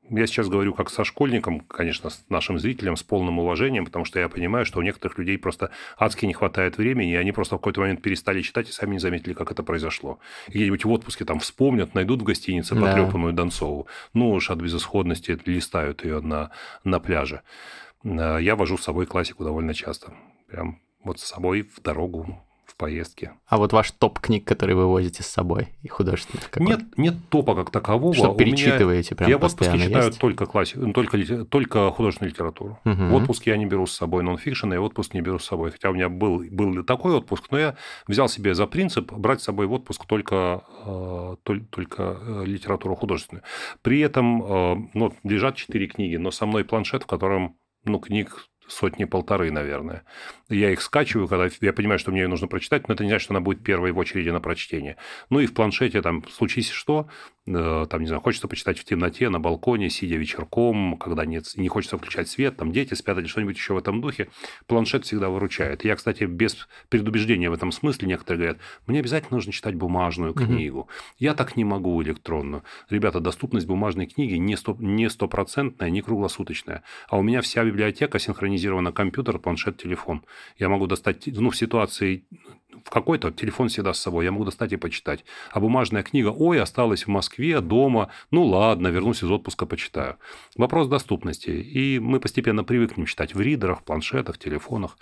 [0.08, 4.18] Я сейчас говорю как со школьником, конечно, с нашим зрителям, с полным уважением, потому что
[4.18, 7.58] я понимаю, что у некоторых людей просто адски не хватает времени, и они просто в
[7.58, 10.18] какой-то момент перестали читать и сами не заметили, как это произошло.
[10.48, 13.42] Где-нибудь в отпуске там вспомнят, найдут в гостинице потрепанную да.
[13.42, 13.86] Донцову.
[14.14, 16.52] Ну уж от безысходности листают ее на,
[16.84, 17.42] на пляже.
[18.02, 20.14] Э, я вожу с собой классику довольно часто.
[20.48, 22.42] Прям вот с собой в дорогу
[22.80, 23.32] поездке.
[23.46, 26.50] А вот ваш топ книг, которые вы возите с собой, и художественных?
[26.50, 26.66] Какой?
[26.66, 28.14] Нет, нет топа как такового.
[28.14, 30.18] Что перечитываете прям Я в отпуске читаю есть?
[30.18, 32.78] только, классику, только, только художественную литературу.
[32.86, 33.04] Угу.
[33.04, 35.72] В отпуске я не беру с собой нонфикшн, я в отпуск не беру с собой.
[35.72, 39.44] Хотя у меня был, был такой отпуск, но я взял себе за принцип брать с
[39.44, 41.36] собой в отпуск только, э,
[41.70, 43.44] только э, литературу художественную.
[43.82, 48.46] При этом э, ну, лежат четыре книги, но со мной планшет, в котором ну, книг
[48.70, 50.04] сотни-полторы, наверное.
[50.50, 53.24] Я их скачиваю, когда я понимаю, что мне ее нужно прочитать, но это не значит,
[53.24, 54.96] что она будет первой в очереди на прочтение.
[55.30, 57.08] Ну и в планшете там случись что,
[57.46, 61.68] э, там, не знаю, хочется почитать в темноте, на балконе, сидя вечерком, когда нет, не
[61.68, 64.28] хочется включать свет, там дети спят или что-нибудь еще в этом духе,
[64.66, 65.84] планшет всегда выручает.
[65.84, 70.80] Я, кстати, без предубеждения в этом смысле, некоторые говорят, мне обязательно нужно читать бумажную книгу.
[70.80, 70.88] Угу.
[71.18, 72.64] Я так не могу электронную.
[72.88, 76.82] Ребята, доступность бумажной книги не, сто, не стопроцентная, не круглосуточная.
[77.08, 80.24] А у меня вся библиотека синхронизирована компьютер, планшет, телефон.
[80.58, 82.24] Я могу достать, ну, в ситуации
[82.84, 85.24] в какой-то телефон всегда с собой, я могу достать и почитать.
[85.52, 90.16] А бумажная книга, ой, осталась в Москве, дома, ну ладно, вернусь из отпуска, почитаю.
[90.56, 91.50] Вопрос доступности.
[91.50, 94.96] И мы постепенно привыкнем читать в ридерах, планшетах, телефонах.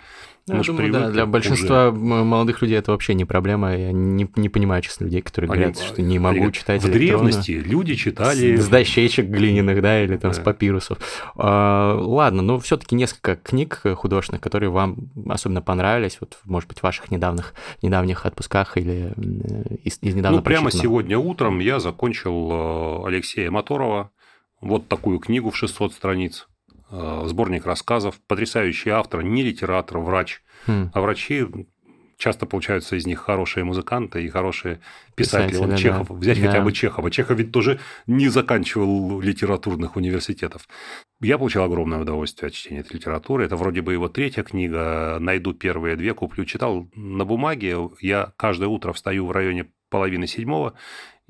[0.47, 1.99] Ну, я думаю, да, для большинства уже.
[1.99, 3.75] молодых людей это вообще не проблема.
[3.75, 6.91] Я не, не понимаю, честно, людей, которые Они, говорят, что не могу говорят, читать В
[6.91, 8.55] древности люди читали...
[8.55, 10.37] С, с дощечек глиняных, да, или там да.
[10.37, 10.97] с папирусов.
[11.35, 17.11] А, ладно, но все-таки несколько книг художественных, которые вам особенно понравились, вот, может быть, ваших
[17.11, 23.07] недавних недавних отпусках или э, из, из недавно Ну, прямо сегодня утром я закончил э,
[23.07, 24.11] Алексея Моторова,
[24.61, 26.47] вот такую книгу в 600 страниц,
[26.91, 30.91] э, сборник рассказов, потрясающий автор, не литератор, врач, хм.
[30.93, 31.45] а врачи
[32.19, 34.81] часто получаются из них хорошие музыканты и хорошие
[35.15, 35.51] писатели.
[35.53, 36.13] писатели вот Чехов, да.
[36.13, 36.47] взять да.
[36.47, 37.09] хотя бы Чехова.
[37.09, 40.67] Чехов ведь тоже не заканчивал литературных университетов.
[41.21, 43.45] Я получил огромное удовольствие от чтения этой литературы.
[43.45, 45.17] Это вроде бы его третья книга.
[45.19, 46.43] Найду первые две, куплю.
[46.43, 47.77] Читал на бумаге.
[48.01, 50.75] Я каждое утро встаю в районе половины седьмого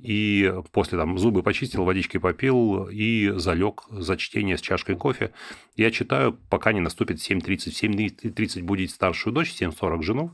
[0.02, 5.34] и после там зубы почистил, водички попил и залег за чтение с чашкой кофе.
[5.76, 7.72] Я читаю, пока не наступит 7.30.
[7.72, 10.32] В 7.30 будет старшую дочь, 7.40 жену.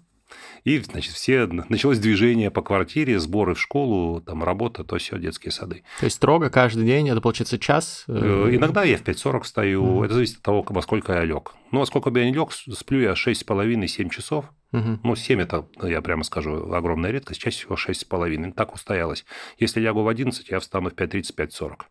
[0.63, 5.51] И, значит, все началось движение по квартире, сборы в школу, там работа, то все, детские
[5.51, 5.83] сады.
[5.99, 8.05] То есть строго каждый день, это получается час?
[8.07, 10.05] Э, иногда я в 5.40 стою, mm-hmm.
[10.05, 11.53] это зависит от того, во сколько я лег.
[11.71, 14.45] Ну, во сколько бы я не лег, сплю я 6,5-7 часов.
[14.71, 14.99] Угу.
[15.03, 18.53] Ну, 7 это, я прямо скажу, огромная редкость, чаще всего 6,5.
[18.53, 19.25] Так устоялось.
[19.57, 21.83] Если лягу в 11, я встану в 5.30-5.40.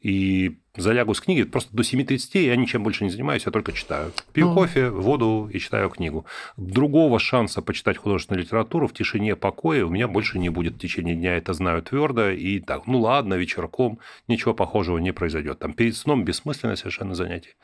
[0.00, 4.12] и залягу с книги просто до 7.30, я ничем больше не занимаюсь, я только читаю.
[4.32, 4.54] Пью mm.
[4.54, 6.26] кофе, воду и читаю книгу.
[6.56, 11.14] Другого шанса почитать художественную литературу в тишине, покое у меня больше не будет в течение
[11.14, 12.30] дня, это знаю твердо.
[12.30, 13.98] И так, ну ладно, вечерком
[14.28, 15.58] ничего похожего не произойдет.
[15.58, 17.54] Там перед сном бессмысленное совершенно занятие.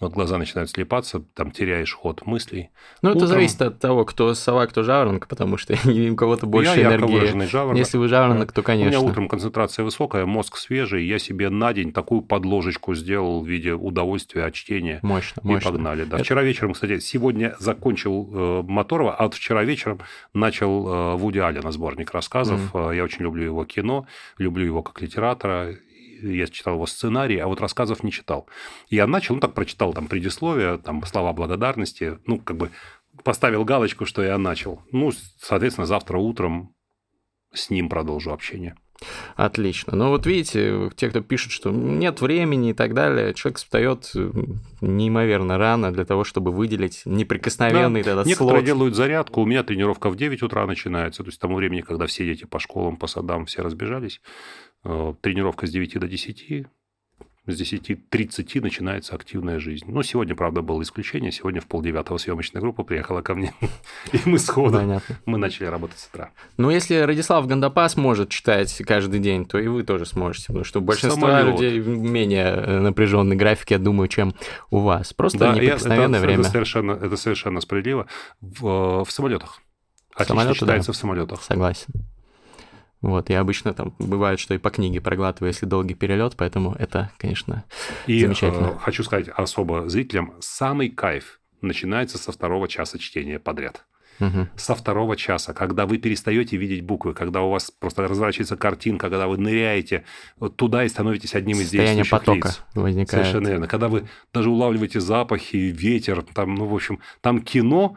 [0.00, 0.87] Вот глаза начинают слепаться,
[1.34, 2.70] там теряешь ход мыслей.
[3.02, 5.74] Ну, это зависит от того, кто сова, кто жаворонок, потому что
[6.10, 7.46] у кого-то больше я энергии.
[7.46, 7.78] Жаворонок.
[7.78, 8.98] Если вы жаворонок, то, конечно.
[8.98, 13.46] У меня утром концентрация высокая, мозг свежий, я себе на день такую подложечку сделал в
[13.46, 15.00] виде удовольствия от чтения.
[15.02, 15.70] Мощно, и мощно.
[15.72, 16.04] погнали.
[16.04, 16.16] Да.
[16.16, 16.24] Это...
[16.24, 20.00] Вчера вечером, кстати, сегодня закончил э, Моторова, а вчера вечером
[20.34, 22.74] начал э, Вуди Аллена сборник рассказов.
[22.74, 22.96] Mm.
[22.96, 24.06] Я очень люблю его кино,
[24.38, 25.74] люблю его как литератора
[26.22, 28.48] я читал его сценарий, а вот рассказов не читал.
[28.88, 32.70] Я начал, ну так прочитал там предисловие, там слова благодарности, ну как бы
[33.24, 34.82] поставил галочку, что я начал.
[34.92, 36.74] Ну, соответственно, завтра утром
[37.52, 38.76] с ним продолжу общение.
[39.36, 39.94] Отлично.
[39.94, 44.12] Ну вот видите, те, кто пишет, что нет времени и так далее, человек встает
[44.80, 48.12] неимоверно рано для того, чтобы выделить неприкосновенный да.
[48.12, 48.64] этот Некоторые слот.
[48.64, 52.24] делают зарядку, у меня тренировка в 9 утра начинается, то есть тому времени, когда все
[52.24, 54.20] дети по школам, по садам все разбежались,
[55.20, 56.66] тренировка с 9 до 10,
[57.48, 59.86] с 10.30 начинается активная жизнь.
[59.88, 61.32] Ну, сегодня, правда, было исключение.
[61.32, 63.54] Сегодня в полдевятого съемочная группа приехала ко мне,
[64.12, 65.16] и мы сходу Понятно.
[65.24, 66.30] мы начали работать с утра.
[66.56, 70.80] Ну, если Радислав Гандапас может читать каждый день, то и вы тоже сможете, потому что
[70.80, 71.58] большинство Самолет.
[71.58, 74.34] людей менее э, напряженный график, я думаю, чем
[74.70, 75.14] у вас.
[75.14, 76.40] Просто да, неприкосновенное это, время.
[76.42, 78.06] Это совершенно, это совершенно справедливо.
[78.40, 79.62] В, в самолетах.
[80.14, 80.92] Отлично Самолеты, читается да.
[80.92, 81.42] в самолетах.
[81.42, 82.07] Согласен.
[83.00, 87.12] Вот, я обычно там бывает, что и по книге проглатываю, если долгий перелет, поэтому это,
[87.16, 87.64] конечно,
[88.06, 88.68] и, замечательно.
[88.68, 93.84] Э, хочу сказать особо зрителям, самый кайф начинается со второго часа чтения подряд.
[94.20, 94.48] Угу.
[94.56, 99.28] Со второго часа, когда вы перестаете видеть буквы, когда у вас просто разворачивается картинка, когда
[99.28, 100.04] вы ныряете
[100.56, 102.62] туда и становитесь одним из действующих потока лиц.
[102.74, 103.26] возникает.
[103.26, 103.68] Совершенно верно.
[103.68, 107.96] Когда вы даже улавливаете запахи, ветер, там, ну, в общем, там кино,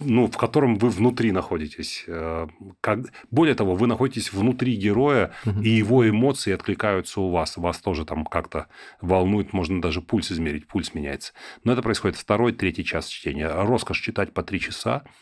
[0.00, 2.04] ну, в котором вы внутри находитесь.
[2.06, 2.46] Э,
[2.80, 3.00] как,
[3.30, 5.60] более того, вы находитесь внутри героя, угу.
[5.60, 7.56] и его эмоции откликаются у вас.
[7.56, 8.66] Вас тоже там как-то
[9.00, 11.32] волнует, можно даже пульс измерить, пульс меняется.
[11.64, 13.48] Но это происходит второй, третий час чтения.
[13.48, 15.04] Роскошь читать по три часа–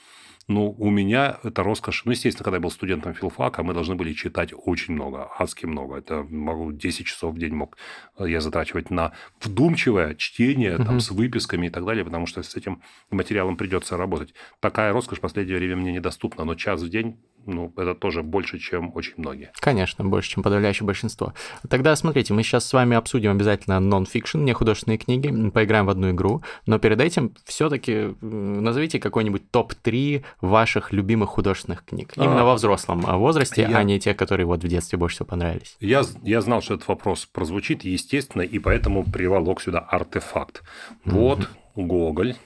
[0.47, 2.05] ну, у меня это роскошь.
[2.05, 5.97] Ну, естественно, когда я был студентом филфака, мы должны были читать очень много, адски много.
[5.97, 7.79] Это могу 10 часов в день мог
[8.19, 10.85] я затрачивать на вдумчивое чтение угу.
[10.85, 14.35] там, с выписками и так далее, потому что с этим материалом придется работать.
[14.61, 18.59] Такая роскошь в последнее время мне недоступна, но час в день ну, это тоже больше,
[18.59, 19.51] чем очень многие.
[19.57, 21.35] Конечно, больше, чем подавляющее большинство.
[21.69, 26.11] Тогда смотрите, мы сейчас с вами обсудим обязательно нон-фикшн, не художественные книги, поиграем в одну
[26.11, 32.13] игру, но перед этим все-таки назовите какой-нибудь топ-3 ваших любимых художественных книг.
[32.17, 33.77] Именно а, во взрослом возрасте, я...
[33.77, 35.77] а не те, которые вот в детстве больше всего понравились.
[35.81, 40.63] Я, я знал, что этот вопрос прозвучит, естественно, и поэтому приволок сюда артефакт.
[41.05, 41.49] Вот.
[41.75, 42.37] Гоголь.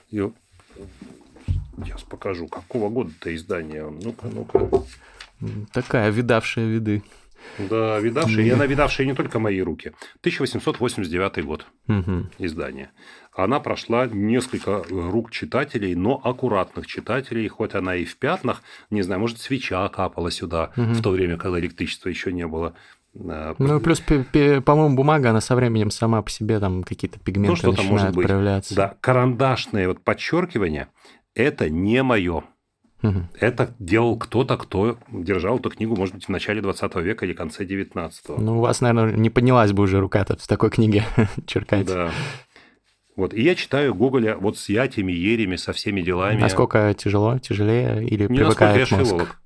[1.83, 3.89] Сейчас покажу, какого года-то издание.
[3.89, 4.83] Ну-ка, ну-ка.
[5.71, 7.03] Такая видавшая виды.
[7.57, 8.45] Да, видавшая.
[8.45, 9.93] И она видавшая не только мои руки.
[10.21, 12.27] 1889 год угу.
[12.37, 12.91] издание.
[13.33, 19.21] Она прошла несколько рук читателей, но аккуратных читателей, хоть она и в пятнах, не знаю,
[19.21, 20.93] может, свеча капала сюда угу.
[20.93, 22.75] в то время, когда электричества еще не было.
[23.13, 27.71] Ну и плюс, по-моему, бумага, она со временем сама по себе там какие-то пигменты ну,
[27.71, 28.27] начинают может быть.
[28.27, 28.75] проявляться.
[28.75, 30.89] Да, карандашные вот подчеркивания
[31.35, 32.43] это не мое.
[33.01, 33.19] Угу.
[33.39, 37.63] Это делал кто-то, кто держал эту книгу, может быть, в начале 20 века или конце
[37.63, 38.35] 19-го.
[38.37, 41.05] Ну, у вас, наверное, не поднялась бы уже рука в такой книге
[41.47, 41.87] черкать.
[41.87, 42.11] Да.
[43.15, 46.39] Вот, и я читаю Гоголя вот с ятями, ерями, со всеми делами.
[46.39, 49.05] Насколько тяжело, тяжелее или не привыкает мозг?
[49.05, 49.41] Филолог.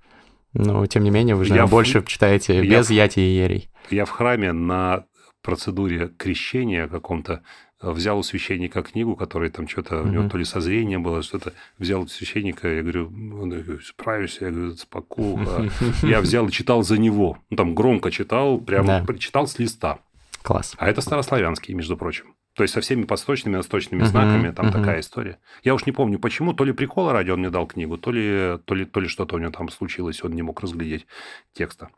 [0.54, 2.06] Ну, тем не менее, вы же я больше в...
[2.06, 3.70] читаете без я яти и ерей.
[3.90, 5.06] Я в храме на
[5.42, 7.42] процедуре крещения каком-то
[7.82, 10.04] взял у священника книгу, которая там что-то, mm-hmm.
[10.04, 14.52] у него то ли созрение было, что-то, взял у священника, я говорю, он справишься, я
[14.52, 15.70] говорю, спокойно.
[16.04, 17.38] Я взял и читал за него.
[17.50, 20.00] Ну, там громко читал, прямо читал с листа.
[20.42, 20.76] Класс.
[20.78, 22.36] А это старославянский, между прочим.
[22.56, 24.72] То есть со всеми подсточными, насточными uh-huh, знаками, там uh-huh.
[24.74, 25.40] такая история.
[25.64, 28.60] Я уж не помню, почему, то ли прикола ради он мне дал книгу, то ли,
[28.66, 31.08] то ли, то ли что-то у него там случилось, он не мог разглядеть
[31.54, 31.90] текста.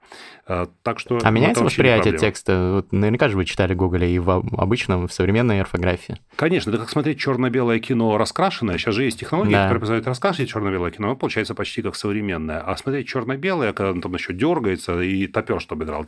[0.48, 1.20] А, так что...
[1.22, 2.72] А меняется восприятие текста?
[2.76, 6.20] Вот наверняка же вы читали Гоголя и в обычном, в современной орфографии.
[6.38, 8.78] Конечно, это как смотреть черно-белое кино раскрашенное.
[8.78, 9.64] Сейчас же есть технологии, да.
[9.64, 12.62] которые позволяют раскрасить черно-белое кино, оно получается почти как современное.
[12.62, 16.06] А смотреть черно-белое, когда он там еще дергается и топер, чтобы играл.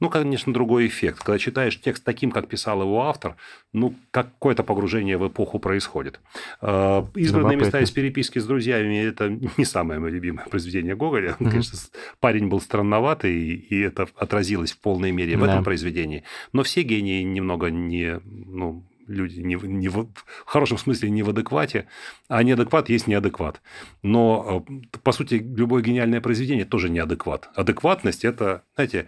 [0.00, 1.18] Ну, конечно, другой эффект.
[1.24, 3.36] Когда читаешь текст таким, как писал его автор,
[3.72, 6.20] ну, какое-то погружение в эпоху происходит.
[6.60, 11.30] Э, избранные места из переписки с друзьями– это не самое мое любимое произведение Гоголя.
[11.30, 11.50] Mm-hmm.
[11.50, 11.78] Конечно,
[12.20, 13.34] парень был странноватый,
[13.70, 15.52] и это отразилось в полной мере в да.
[15.52, 16.22] этом произведении.
[16.52, 21.30] Но все гении немного не, ну, люди не, не в, в хорошем смысле не в
[21.30, 21.86] адеквате,
[22.28, 23.62] а неадекват есть неадекват.
[24.02, 27.48] Но, э, по сути, любое гениальное произведение тоже неадекват.
[27.54, 29.06] Адекватность– это, знаете,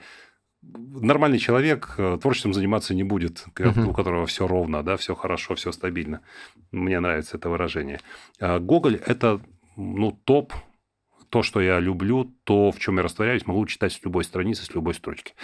[0.72, 3.86] нормальный человек э, творчеством заниматься не будет, uh-huh.
[3.86, 6.20] у которого все ровно, да, все хорошо, все стабильно.
[6.72, 8.00] Мне нравится это выражение.
[8.40, 9.40] А Гоголь– это
[9.76, 10.52] ну, топ
[11.30, 14.72] то, что я люблю, то, в чем я растворяюсь, могу читать с любой страницы, с
[14.72, 15.34] любой строчки.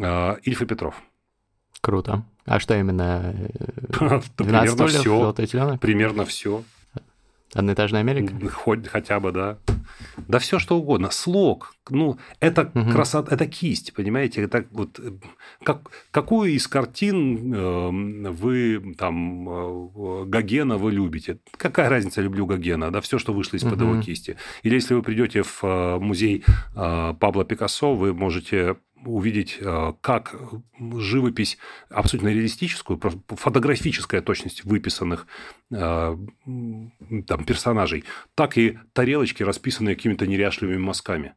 [0.00, 1.00] А, Ильф и Петров.
[1.80, 2.24] Круто.
[2.44, 3.34] А что именно?
[4.36, 5.32] Примерно все.
[5.78, 6.64] Примерно все.
[7.54, 8.34] Одноэтажная Америка?
[8.52, 9.58] Хоть хотя бы, да.
[10.28, 11.10] Да все что угодно.
[11.10, 11.74] Слог.
[11.90, 12.90] Ну, это угу.
[12.90, 14.42] красота, это кисть, понимаете?
[14.42, 15.00] Это вот
[15.64, 21.38] как, какую из картин э, вы там э, Гогена вы любите?
[21.56, 23.92] Какая разница, люблю Гогена, да, все, что вышло из-под угу.
[23.92, 24.36] его кисти.
[24.62, 26.44] Или если вы придете в э, музей
[26.76, 30.34] э, Пабло Пикассо, вы можете увидеть, э, как
[30.78, 35.26] живопись абсолютно реалистическую, фотографическая точность выписанных
[35.70, 36.16] э,
[37.26, 41.34] там, персонажей, так и тарелочки, расписанные какими-то неряшливыми мазками.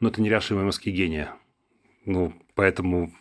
[0.00, 1.34] Но это неряшливые мазки гения.
[2.04, 3.12] Ну, поэтому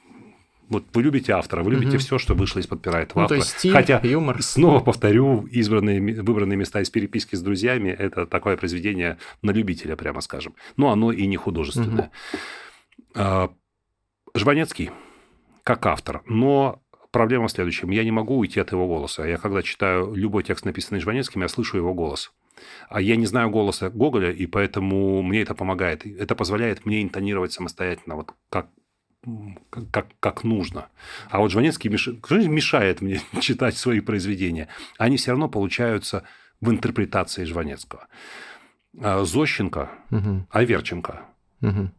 [0.69, 1.99] вот вы любите автора, вы любите угу.
[1.99, 3.39] все, что вышло из-под пера этого ну, автора.
[3.39, 4.41] То есть стиль, Хотя, юмор.
[4.43, 10.21] снова повторю, избранные, выбранные места из переписки с друзьями– это такое произведение на любителя, прямо
[10.21, 10.55] скажем.
[10.75, 12.11] Но оно и не художественное.
[12.33, 12.39] Угу.
[13.17, 13.51] А,
[14.33, 14.91] Жванецкий,
[15.63, 17.89] как автор, но проблема в следующем.
[17.89, 19.25] Я не могу уйти от его голоса.
[19.25, 22.31] Я когда читаю любой текст, написанный Жванецким, я слышу его голос.
[22.89, 26.05] А я не знаю голоса Гоголя, и поэтому мне это помогает.
[26.05, 28.67] Это позволяет мне интонировать самостоятельно, вот как
[29.91, 30.87] как, как нужно.
[31.29, 34.69] А вот Жванецкий мешает мне читать свои произведения.
[34.97, 36.23] Они все равно получаются
[36.61, 38.07] в интерпретации Жванецкого.
[39.01, 40.47] А Зощенко, угу.
[40.49, 41.25] Аверченко.
[41.61, 41.91] Угу.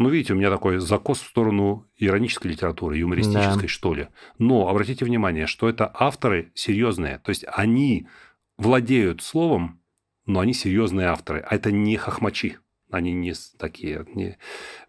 [0.00, 3.68] Ну, видите, у меня такой закос в сторону иронической литературы, юмористической, да.
[3.68, 4.08] что ли.
[4.38, 7.18] Но обратите внимание, что это авторы серьезные.
[7.18, 8.08] То есть они
[8.56, 9.82] владеют словом,
[10.24, 11.40] но они серьезные авторы.
[11.40, 12.56] А это не хохмачи.
[12.90, 14.06] Они не такие...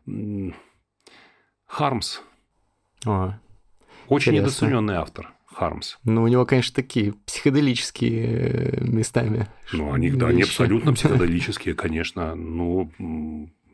[0.05, 0.55] Не...
[1.65, 2.21] Хармс.
[3.05, 3.33] О,
[4.07, 4.65] Очень интересно.
[4.65, 5.33] недооцененный автор.
[5.45, 5.97] Хармс.
[6.05, 9.49] Ну, у него, конечно, такие психоделические э, местами.
[9.73, 12.33] Ну, они, да, они абсолютно психоделические, конечно.
[12.33, 12.89] Ну,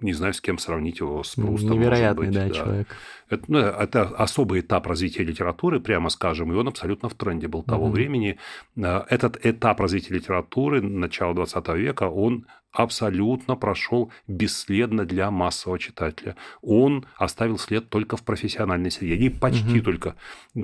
[0.01, 1.79] не знаю, с кем сравнить его с Прустом.
[1.79, 2.87] Невероятный, быть, да, да, человек.
[3.29, 7.63] Это, ну, это особый этап развития литературы, прямо скажем, и он абсолютно в тренде был
[7.63, 7.91] того mm-hmm.
[7.91, 8.37] времени.
[8.77, 16.35] Э, этот этап развития литературы начала 20 века, он абсолютно прошел бесследно для массового читателя.
[16.61, 19.85] Он оставил след только в профессиональной среде, не почти угу.
[19.85, 20.15] только.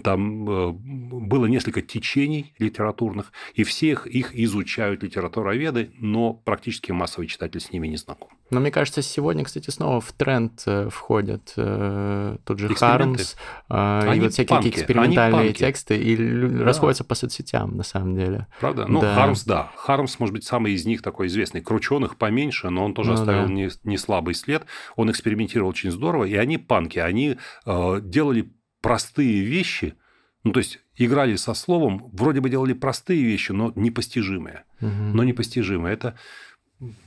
[0.04, 7.60] Там э, было несколько течений литературных, и всех их изучают литературоведы, но практически массовый читатель
[7.60, 8.30] с ними не знаком.
[8.54, 13.36] Но мне кажется, сегодня, кстати, снова в тренд э, входят э, тот же Хармс
[13.70, 16.64] э, и вот всякие панки, экспериментальные тексты и да.
[16.64, 18.48] расходятся по соцсетям, на самом деле.
[18.60, 18.86] Правда?
[18.88, 19.16] Ну, да.
[19.16, 19.72] Хармс, да.
[19.76, 21.62] Хармс, может быть, самый из них такой известный.
[21.62, 23.54] Крученых поменьше, но он тоже ну, оставил да.
[23.54, 24.64] не, не слабый след.
[24.96, 27.00] Он экспериментировал очень здорово, и они панки.
[27.00, 29.96] Они э, делали простые вещи,
[30.44, 34.66] ну, то есть играли со словом, вроде бы делали простые вещи, но непостижимые.
[34.82, 34.92] Угу.
[34.92, 35.94] Но непостижимые.
[35.94, 36.18] Это,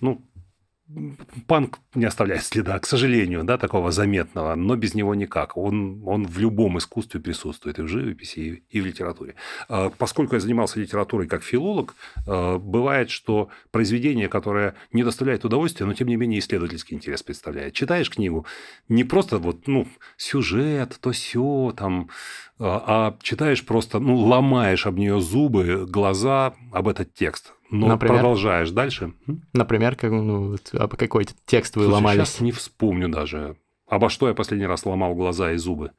[0.00, 0.26] ну,
[1.46, 5.56] панк не оставляет следа, к сожалению, да, такого заметного, но без него никак.
[5.56, 9.34] Он, он в любом искусстве присутствует, и в живописи, и, и в литературе.
[9.68, 15.86] А, поскольку я занимался литературой как филолог, а, бывает, что произведение, которое не доставляет удовольствия,
[15.86, 17.74] но тем не менее исследовательский интерес представляет.
[17.74, 18.46] Читаешь книгу,
[18.88, 22.10] не просто вот, ну, сюжет, то все там,
[22.58, 27.55] а, а читаешь просто, ну, ломаешь об нее зубы, глаза, об этот текст.
[27.70, 28.16] Но Например?
[28.16, 29.12] продолжаешь дальше.
[29.52, 32.28] Например, как, ну, об какой текст вы Слушай, ломались?
[32.28, 33.56] Сейчас не вспомню даже.
[33.88, 35.92] Обо что я последний раз ломал глаза и зубы.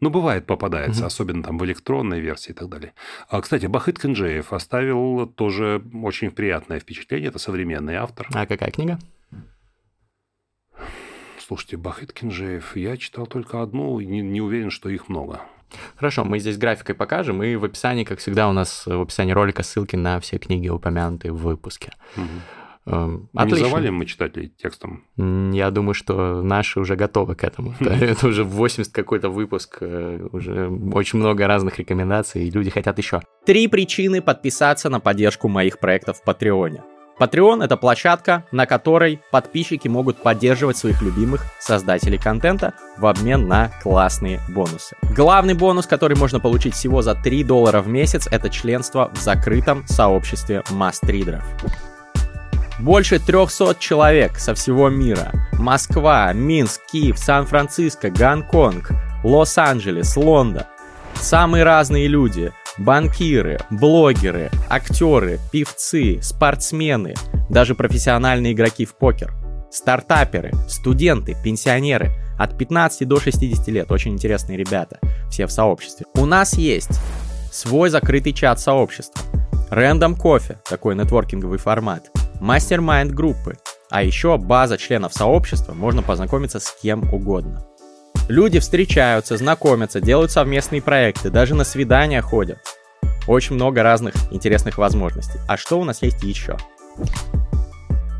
[0.00, 1.06] Ну, бывает, попадается, угу.
[1.06, 2.92] особенно там в электронной версии и так далее.
[3.30, 7.28] А, кстати, Бахыт Кенджеев оставил тоже очень приятное впечатление.
[7.28, 8.28] Это современный автор.
[8.34, 8.98] А какая книга?
[11.38, 15.40] Слушайте, Бахыт Кенджеев, я читал только одну, не, не уверен, что их много.
[15.96, 19.62] Хорошо, мы здесь графикой покажем, и в описании, как всегда, у нас в описании ролика
[19.62, 21.92] ссылки на все книги, упомянутые в выпуске.
[22.16, 22.24] Угу.
[22.86, 23.64] Отлично.
[23.64, 25.02] Не завалим мы читателей текстом?
[25.16, 27.74] Я думаю, что наши уже готовы к этому.
[27.80, 33.22] Это уже 80 какой-то выпуск, э, уже очень много разных рекомендаций, и люди хотят еще.
[33.44, 36.82] Три причины подписаться на поддержку моих проектов в Патреоне.
[37.18, 43.70] Patreon— это площадка, на которой подписчики могут поддерживать своих любимых создателей контента в обмен на
[43.82, 44.96] классные бонусы.
[45.14, 49.86] Главный бонус, который можно получить всего за 3 доллара в месяц, это членство в закрытом
[49.86, 51.42] сообществе мастридеров.
[52.78, 55.32] Больше 300 человек со всего мира.
[55.54, 58.90] Москва, Минск, Киев, Сан-Франциско, Гонконг,
[59.24, 60.64] Лос-Анджелес, Лондон.
[61.14, 62.52] Самые разные люди.
[62.78, 67.14] Банкиры, блогеры, актеры, певцы, спортсмены,
[67.48, 69.32] даже профессиональные игроки в покер.
[69.70, 72.12] Стартаперы, студенты, пенсионеры.
[72.38, 73.90] От 15 до 60 лет.
[73.90, 74.98] Очень интересные ребята.
[75.30, 76.04] Все в сообществе.
[76.14, 77.00] У нас есть
[77.50, 79.22] свой закрытый чат сообщества.
[79.70, 82.10] Рэндом кофе, такой нетворкинговый формат
[82.40, 83.56] мастер-майнд группы,
[83.90, 87.64] а еще база членов сообщества, можно познакомиться с кем угодно.
[88.28, 92.58] Люди встречаются, знакомятся, делают совместные проекты, даже на свидания ходят.
[93.28, 95.38] Очень много разных интересных возможностей.
[95.46, 96.56] А что у нас есть еще?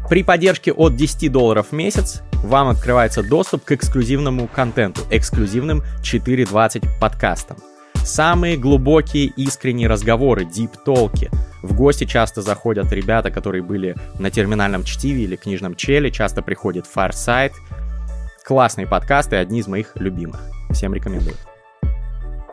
[0.09, 6.87] При поддержке от 10 долларов в месяц вам открывается доступ к эксклюзивному контенту, эксклюзивным 4.20
[7.01, 7.57] подкастам.
[8.05, 11.29] Самые глубокие искренние разговоры, deep talk и,
[11.63, 16.85] в гости часто заходят ребята, которые были на терминальном чтиве или книжном челе, часто приходит
[16.87, 17.51] Farsight.
[18.47, 20.41] Классные подкасты, одни из моих любимых.
[20.71, 21.35] Всем рекомендую.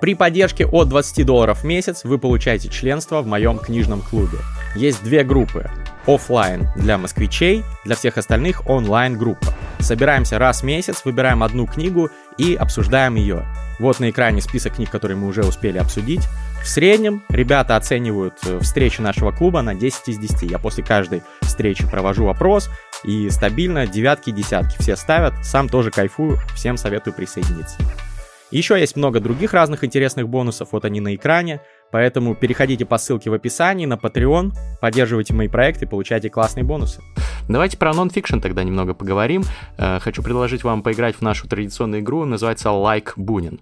[0.02, 4.39] При поддержке от 20 долларов в месяц вы получаете членство в моем книжном клубе.
[4.76, 5.70] Есть две группы.
[6.08, 9.54] Оффлайн для москвичей, для всех остальных онлайн группа.
[9.78, 13.46] Собираемся раз в месяц, выбираем одну книгу и обсуждаем ее.
[13.78, 16.28] Вот на экране список книг, которые мы уже успели обсудить.
[16.64, 20.49] В среднем ребята оценивают э, встречи нашего клуба на 10 из 10.
[20.49, 22.70] Я после каждой встречи провожу опрос,
[23.03, 25.34] и стабильно девятки и десятки все ставят.
[25.43, 27.76] Сам тоже кайфую, всем советую присоединиться.
[28.49, 31.59] Еще есть много других разных интересных бонусов, вот они на экране,
[31.91, 37.01] поэтому переходите по ссылке в описании на Patreon, поддерживайте мои проекты, получайте классные бонусы.
[37.49, 39.43] Давайте про нонфикшн тогда немного поговорим.
[39.78, 43.59] Э, хочу предложить вам поиграть в нашу традиционную игру, называется Like Бунин.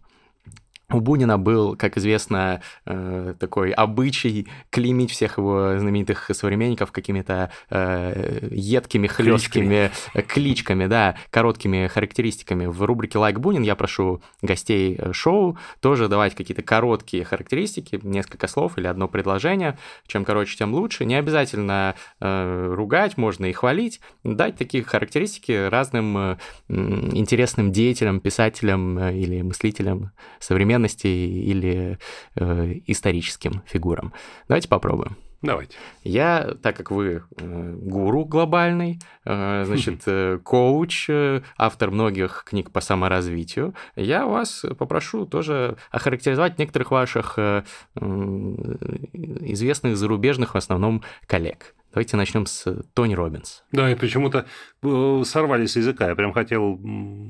[0.92, 8.50] У Бунина был, как известно, э, такой обычай клеймить всех его знаменитых современников какими-то э,
[8.52, 10.24] едкими, хлесткими кличками.
[10.28, 12.66] кличками, да, короткими характеристиками.
[12.66, 18.48] В рубрике «Like Бунин» я прошу гостей э, шоу тоже давать какие-то короткие характеристики, несколько
[18.48, 19.78] слов или одно предложение.
[20.08, 21.06] Чем короче, тем лучше.
[21.06, 24.00] Не обязательно ругать, можно и хвалить.
[24.24, 26.38] Дать такие характеристики разным
[26.68, 31.98] интересным деятелям, писателям или мыслителям современных ценностей или
[32.36, 34.14] э, историческим фигурам.
[34.48, 35.16] Давайте попробуем.
[35.42, 35.76] Давайте.
[36.04, 42.72] Я, так как вы э, гуру глобальный, э, значит, э, коуч, э, автор многих книг
[42.72, 47.64] по саморазвитию, я вас попрошу тоже охарактеризовать некоторых ваших э,
[47.96, 51.74] э, известных зарубежных в основном коллег.
[51.94, 53.64] Давайте начнем с Тони Робинс.
[53.72, 54.46] Да, и почему-то
[54.82, 56.80] э, сорвали с языка, я прям хотел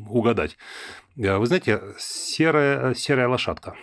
[0.10, 0.58] угадать.
[1.18, 3.76] Э, вы знаете, серая, серая лошадка.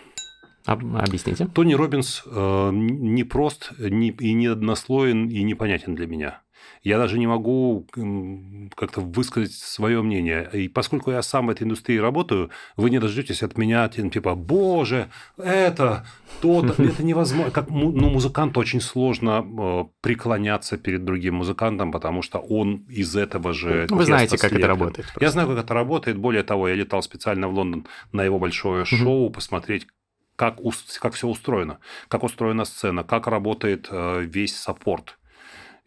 [0.64, 1.47] Объясните.
[1.47, 6.43] Тони Робинс э, не прост не, и не однослоен, и непонятен для меня
[6.83, 7.87] я даже не могу
[8.74, 10.49] как-то высказать свое мнение.
[10.53, 15.09] И поскольку я сам в этой индустрии работаю, вы не дождетесь от меня типа, боже,
[15.37, 16.07] это,
[16.41, 17.51] то-то, это невозможно.
[17.51, 23.53] Как, ну, музыканту очень сложно э, преклоняться перед другим музыкантом, потому что он из этого
[23.53, 23.87] же...
[23.91, 25.07] Вы знаете, как это работает.
[25.09, 25.24] Просто.
[25.24, 26.18] Я знаю, как это работает.
[26.18, 29.87] Более того, я летал специально в Лондон на его большое шоу, посмотреть,
[30.37, 30.59] как,
[31.01, 35.18] как все устроено, как устроена сцена, как работает э, весь саппорт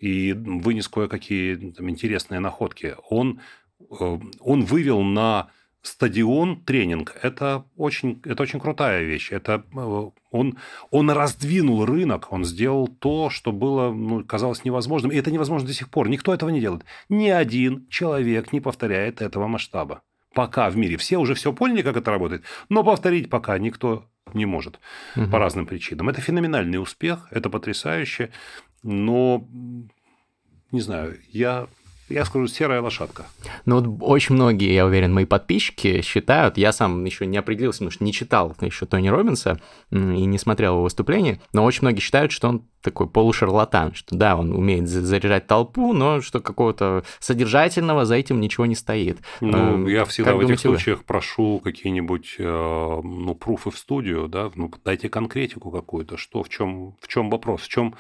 [0.02, 2.96] и вынес кое-какие там, интересные находки.
[3.10, 3.40] Он,
[3.80, 5.50] э, он вывел на
[5.84, 7.16] стадион тренинг.
[7.22, 9.32] Это очень, это очень крутая вещь.
[9.32, 10.58] Это, э, он,
[10.90, 15.12] он раздвинул рынок, он сделал то, что было, ну, казалось невозможным.
[15.12, 16.10] И это невозможно до сих пор.
[16.10, 16.84] Никто этого не делает.
[17.10, 20.02] Ни один человек не повторяет этого масштаба.
[20.34, 20.98] Пока в мире.
[20.98, 24.80] Все уже все поняли, как это работает, но повторить пока никто не может
[25.16, 25.28] угу.
[25.30, 26.10] по разным причинам.
[26.10, 28.32] Это феноменальный успех, это потрясающе
[28.84, 29.48] но,
[30.72, 31.68] не знаю, я
[32.12, 33.26] я скажу, серая лошадка.
[33.66, 37.92] Ну вот очень многие, я уверен, мои подписчики считают, я сам еще не определился, потому
[37.92, 39.62] что не читал еще Тони Робинса
[39.92, 44.36] и не смотрел его выступления, но очень многие считают, что он такой полушарлатан, что да,
[44.36, 49.20] он умеет заряжать толпу, но что какого-то содержательного за этим ничего не стоит.
[49.40, 51.04] Ну, э, я всегда как в этих случаях вы?
[51.06, 56.96] прошу какие-нибудь, э, ну, пруфы в студию, да, ну, дайте конкретику какую-то, что, в чем,
[57.00, 57.96] в чем вопрос, в чем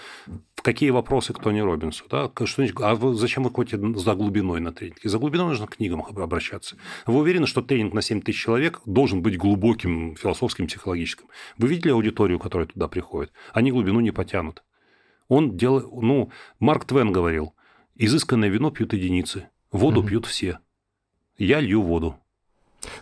[0.61, 4.59] в какие вопросы к Тони Робинсу, да, что а вы, зачем вы ходите за глубиной
[4.59, 5.09] на тренинге?
[5.09, 6.77] За глубиной нужно к книгам обращаться.
[7.07, 11.25] Вы уверены, что тренинг на 7 тысяч человек должен быть глубоким, философским, психологическим?
[11.57, 13.31] Вы видели аудиторию, которая туда приходит?
[13.53, 14.61] Они глубину не потянут.
[15.31, 16.29] Он делает, ну,
[16.59, 17.53] Марк Твен говорил,
[17.95, 20.07] Изысканное вино пьют единицы, воду mm-hmm.
[20.07, 20.59] пьют все.
[21.37, 22.17] Я лью воду.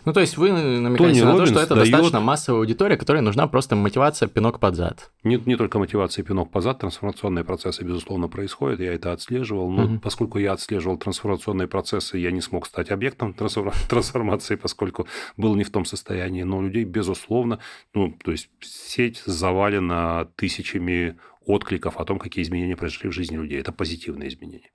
[0.04, 1.90] Ну, то есть вы намекаете Тони на Робинс то, что это дает...
[1.90, 5.10] достаточно массовая аудитория, которой нужна просто мотивация пинок под зад.
[5.24, 9.84] Не, не только мотивация пинок под зад, трансформационные процессы, безусловно, происходят, я это отслеживал, но
[9.86, 9.98] угу.
[9.98, 13.34] поскольку я отслеживал трансформационные процессы, я не смог стать объектом
[13.88, 17.58] трансформации, поскольку был не в том состоянии, но людей, безусловно,
[17.94, 21.16] ну, то есть сеть завалена тысячами
[21.50, 23.60] откликов о том, какие изменения произошли в жизни людей.
[23.60, 24.70] Это позитивные изменения.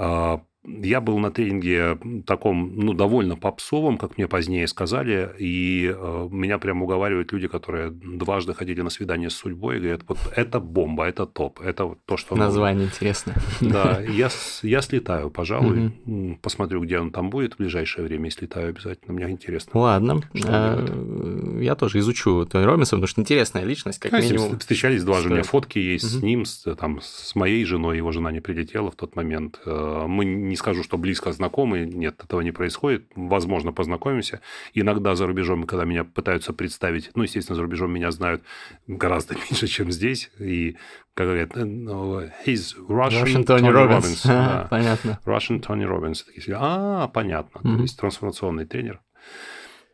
[0.00, 6.28] А, я был на тренинге таком, ну, довольно попсовом, как мне позднее сказали, и э,
[6.30, 10.60] меня прям уговаривают люди, которые дважды ходили на свидание с судьбой, и говорят, вот это
[10.60, 12.36] бомба, это топ, это вот то, что...
[12.36, 12.94] Название нужно.
[12.94, 13.34] интересно.
[13.60, 14.28] Да, я,
[14.62, 16.38] я слетаю, пожалуй, угу.
[16.42, 19.80] посмотрю, где он там будет в ближайшее время, и слетаю обязательно, мне интересно.
[19.80, 24.58] Ладно, а, я тоже изучу Тони Робинса, потому что интересная личность, как а, минимум.
[24.58, 26.20] Встречались дважды, у меня фотки есть угу.
[26.20, 29.58] с ним, с, там, с моей женой, его жена не прилетела в тот момент.
[29.90, 33.06] Э, мы не скажу, что близко знакомы, нет, этого не происходит.
[33.14, 34.40] Возможно, познакомимся.
[34.74, 38.42] Иногда за рубежом, когда меня пытаются представить, ну, естественно, за рубежом меня знают
[38.86, 40.30] гораздо меньше, чем здесь.
[40.38, 40.76] И,
[41.14, 44.00] как говорят, ну, he's Russian, Russian Tony, Tony Robbins.
[44.00, 44.26] Robbins.
[44.26, 44.66] да.
[44.70, 45.18] Понятно.
[45.24, 46.24] Russian Tony Robbins.
[46.54, 47.58] А, понятно.
[47.58, 47.76] Mm-hmm.
[47.76, 49.00] То есть трансформационный тренер.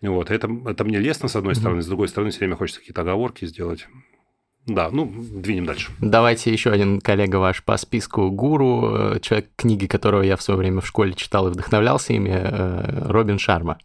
[0.02, 1.58] Вот, это, это мне лестно, с одной mm-hmm.
[1.58, 3.88] стороны, с другой стороны, все время хочется какие-то оговорки сделать.
[4.66, 5.92] Да, ну, двинем дальше.
[6.00, 10.58] Давайте еще один коллега ваш по списку гуру, э, человек, книги которого я в свое
[10.58, 13.78] время в школе читал и вдохновлялся ими, э, Робин Шарма.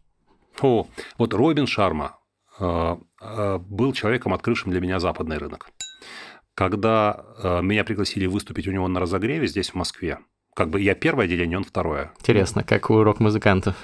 [0.59, 0.87] О,
[1.19, 2.17] вот Робин Шарма
[2.59, 2.97] э,
[3.69, 5.69] был человеком, открывшим для меня западный рынок.
[6.55, 7.23] Когда
[7.61, 10.19] меня пригласили выступить у него на разогреве здесь, в Москве,
[10.53, 12.11] как бы я первое отделение, он второе.
[12.19, 13.75] Интересно, как у рок-музыкантов.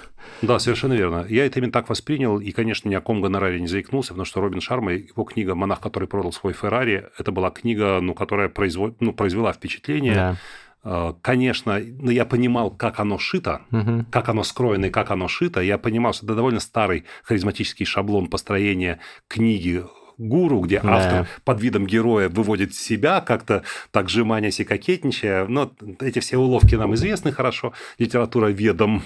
[0.41, 1.25] Да, совершенно верно.
[1.29, 4.41] Я это именно так воспринял, и, конечно, ни о ком гонораре не заикнулся, потому что
[4.41, 8.97] Робин Шарма, его книга «Монах, который продал свой Феррари», это была книга, ну, которая производ...
[8.99, 10.13] ну, произвела впечатление.
[10.13, 10.35] Да.
[10.83, 14.05] А, конечно, но я понимал, как оно шито, угу.
[14.11, 15.61] как оно скроено и как оно шито.
[15.61, 19.83] Я понимал, что это довольно старый харизматический шаблон построения книги
[20.17, 20.95] гуру, где да.
[20.95, 25.47] автор под видом героя выводит себя, как-то так жеманясь и кокетничая.
[25.47, 29.03] Но эти все уловки нам известны хорошо, литература ведом.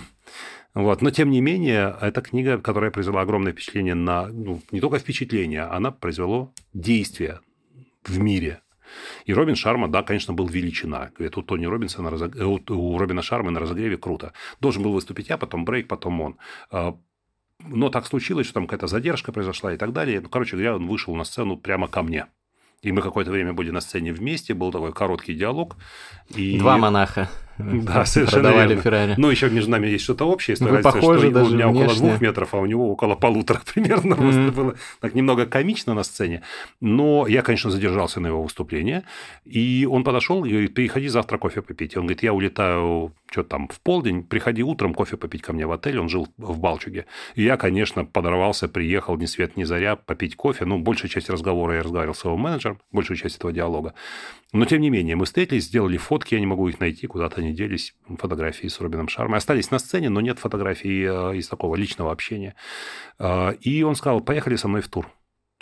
[0.74, 1.02] Вот.
[1.02, 4.28] Но, тем не менее, эта книга, которая произвела огромное впечатление на...
[4.28, 7.42] Ну, не только впечатление, она произвела действие
[8.06, 8.62] в мире.
[9.26, 11.12] И Робин Шарма, да, конечно, был величина.
[11.16, 12.36] Говорит, у Тони Робинса на разог...
[12.36, 14.34] Э, у Робина Шарма на разогреве круто.
[14.60, 16.38] Должен был выступить я, потом брейк, потом он.
[17.68, 20.22] Но так случилось, что там какая-то задержка произошла и так далее.
[20.22, 22.26] Ну, короче говоря, он вышел на сцену прямо ко мне.
[22.82, 25.78] И мы какое-то время были на сцене вместе, был такой короткий диалог.
[26.30, 26.58] И...
[26.58, 27.30] Два монаха.
[27.84, 28.82] Да, совершенно верно.
[28.82, 29.16] Феррари.
[29.18, 30.58] Ну, еще между нами есть что-то общее.
[30.60, 31.86] Вы разница, похожи что даже у меня внешне.
[31.86, 34.14] около двух метров, а у него около полутора примерно.
[34.14, 34.52] Mm-hmm.
[34.52, 36.42] Было так немного комично на сцене.
[36.80, 39.04] Но я, конечно, задержался на его выступление.
[39.46, 41.98] И он подошел и говорит, приходи завтра кофе попить.
[41.98, 45.72] Он говорит, я улетаю что там, в полдень, приходи утром кофе попить ко мне в
[45.72, 45.98] отель.
[46.00, 47.06] Он жил в Балчуге.
[47.36, 50.66] И я, конечно, подорвался, приехал ни свет ни заря попить кофе.
[50.66, 53.94] Ну, большая часть разговора я разговаривал с его менеджером, большую часть этого диалога.
[54.52, 57.51] Но, тем не менее, мы встретились, сделали фотки, я не могу их найти, куда-то они
[57.52, 59.38] делись, фотографии с Робином Шармой.
[59.38, 62.56] Остались на сцене, но нет фотографий э, из такого личного общения.
[63.20, 65.10] Э, и он сказал, поехали со мной в тур.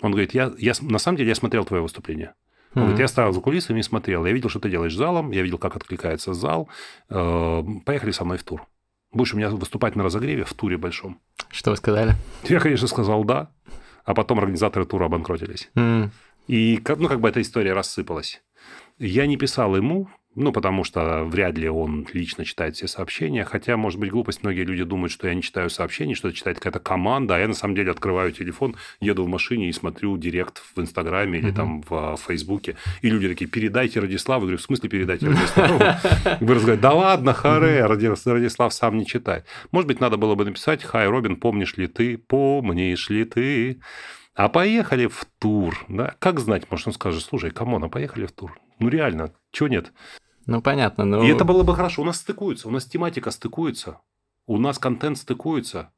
[0.02, 2.34] Он говорит, я, я, на самом деле я смотрел твое выступление.
[2.74, 2.84] Он mm-hmm.
[2.84, 4.24] говорит, я стоял за кулисами и смотрел.
[4.24, 6.68] Я видел, что ты делаешь залом, я видел, как откликается зал.
[7.08, 8.66] Э, поехали со мной в тур.
[9.12, 11.20] Будешь у меня выступать на разогреве в туре большом.
[11.50, 12.14] Что вы сказали?
[12.44, 13.50] Я, конечно, сказал да.
[14.04, 15.70] А потом организаторы тура обанкротились.
[15.74, 16.10] Mm.
[16.46, 18.42] И, ну, как бы эта история рассыпалась.
[18.98, 23.44] Я не писал ему, ну, потому что вряд ли он лично читает все сообщения.
[23.44, 24.44] Хотя, может быть, глупость.
[24.44, 27.34] Многие люди думают, что я не читаю сообщения, что это читает какая-то команда.
[27.34, 31.40] А я, на самом деле, открываю телефон, еду в машине и смотрю директ в Инстаграме
[31.40, 32.76] или там в Фейсбуке.
[33.02, 34.42] И люди такие, передайте Радиславу.
[34.42, 35.78] Я говорю, в смысле передайте Радиславу?
[36.40, 39.46] Вы разговариваете, да ладно, харе, Радислав сам не читает.
[39.72, 43.80] Может быть, надо было бы написать, хай, Робин, помнишь ли ты, помнишь ли ты?
[44.36, 45.84] А поехали в тур.
[45.88, 46.14] Да?
[46.20, 48.56] Как знать, может, он скажет, слушай, come on, а поехали в тур.
[48.80, 49.92] Ну, реально, чего нет?
[50.46, 51.04] Ну, понятно.
[51.04, 51.22] Но...
[51.22, 52.02] И это было бы хорошо.
[52.02, 54.00] У нас стыкуется, у нас тематика стыкуется,
[54.46, 55.92] у нас контент стыкуется,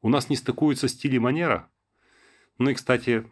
[0.00, 1.68] у нас не стыкуется стиль и манера.
[2.58, 3.30] Ну и, кстати,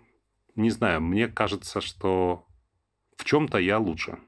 [0.57, 2.46] не знаю, мне кажется, что
[3.16, 4.18] в чем-то я лучше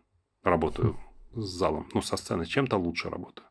[0.42, 0.96] работаю
[1.34, 3.47] с залом, ну, со сцены, чем-то лучше работаю.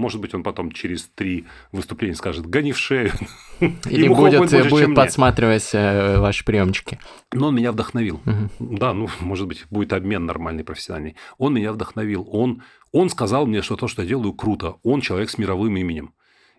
[0.00, 3.12] Может быть, он потом через три выступления скажет «гони в шею».
[3.60, 6.98] Или будет, больше, будет подсматривать э, ваши приемчики.
[7.34, 8.18] Но он меня вдохновил.
[8.24, 8.78] Угу.
[8.78, 11.16] Да, ну, может быть, будет обмен нормальный, профессиональный.
[11.36, 12.26] Он меня вдохновил.
[12.32, 14.76] Он, он сказал мне, что то, что я делаю, круто.
[14.82, 16.14] Он человек с мировым именем.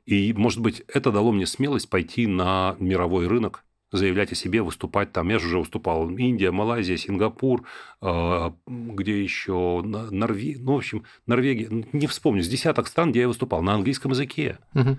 [0.06, 5.12] И, может быть, это дало мне смелость пойти на мировой рынок, заявлять о себе, выступать
[5.12, 5.30] там.
[5.30, 6.10] Я же уже выступал.
[6.10, 7.66] Индия, Малайзия, Сингапур,
[8.02, 10.62] э, где еще Норвегия.
[10.62, 11.70] Ну, в общем, Норвегия.
[11.92, 12.44] Не вспомню.
[12.44, 14.60] С десяток стран, где я выступал на английском языке.
[14.74, 14.98] Угу.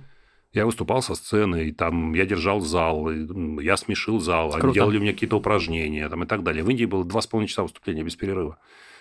[0.52, 4.66] Я выступал со сцены, и там я держал зал, я смешил зал, Круто.
[4.66, 6.62] они делали мне какие-то упражнения там, и так далее.
[6.62, 8.58] В Индии было два с половиной часа выступления без перерыва.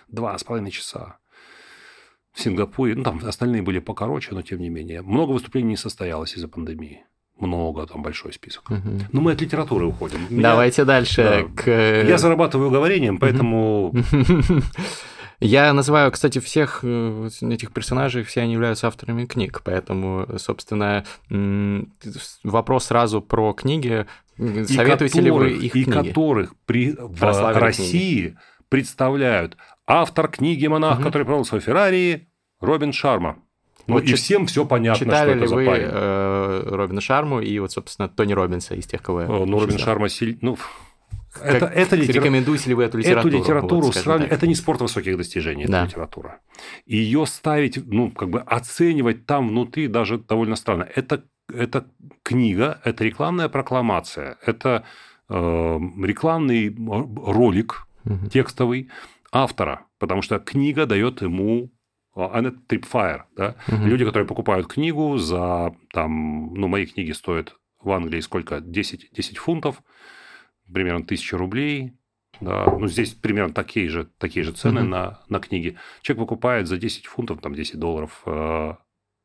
[0.07, 1.17] Два с половиной часа.
[2.31, 5.01] В Сингапуре, ну, там остальные были покороче, но тем не менее.
[5.01, 7.03] Много выступлений не состоялось из-за пандемии
[7.41, 8.69] много, там большой список.
[8.69, 8.99] Угу.
[9.11, 10.19] Но мы от литературы уходим.
[10.29, 11.23] Давайте дальше.
[11.23, 11.67] Да, к...
[11.67, 13.93] Я зарабатываю говорением, поэтому...
[15.43, 21.03] Я называю, кстати, всех э, этих персонажей, все они являются авторами книг, поэтому, собственно,
[22.43, 24.05] вопрос сразу про книги.
[24.37, 25.89] Советуете которых, ли вы их и книги?
[25.89, 28.37] И которых при, в России книги.
[28.69, 31.05] представляют автор книги «Монах», угу.
[31.05, 32.29] который продал свой Феррари,
[32.59, 33.39] Робин Шарма.
[33.87, 35.87] Ну, вот и всем все понятно, читали что это ли за вы парень.
[35.89, 40.09] Э, Робина Шарму и вот, собственно, Тони Робинса из тех, кого я Ну, Робин Шарма
[40.09, 40.37] сильно...
[40.41, 40.57] Ну,
[41.41, 42.17] это, это литера...
[42.17, 43.29] Рекомендуете ли вы эту литературу?
[43.29, 44.31] Эту литературу вот, сравнивать...
[44.31, 45.79] Это не спорт высоких достижений, да.
[45.79, 46.39] это литература.
[46.85, 50.87] И ее ставить, ну, как бы оценивать там внутри даже довольно странно.
[50.93, 51.23] Это,
[51.53, 51.85] это
[52.23, 54.83] книга, это рекламная прокламация, это
[55.29, 58.29] э, рекламный ролик угу.
[58.29, 58.89] текстовый
[59.31, 61.71] автора, потому что книга дает ему
[62.15, 63.55] Annette Tripfire, да?
[63.67, 63.85] Угу.
[63.85, 68.59] Люди, которые покупают книгу за, там, ну, мои книги стоят в Англии сколько?
[68.59, 69.81] 10, 10 фунтов,
[70.71, 71.93] примерно 1000 рублей,
[72.41, 74.89] да, ну, здесь примерно такие же, такие же цены угу.
[74.89, 75.77] на, на книги.
[76.01, 78.73] Человек покупает за 10 фунтов, там, 10 долларов э,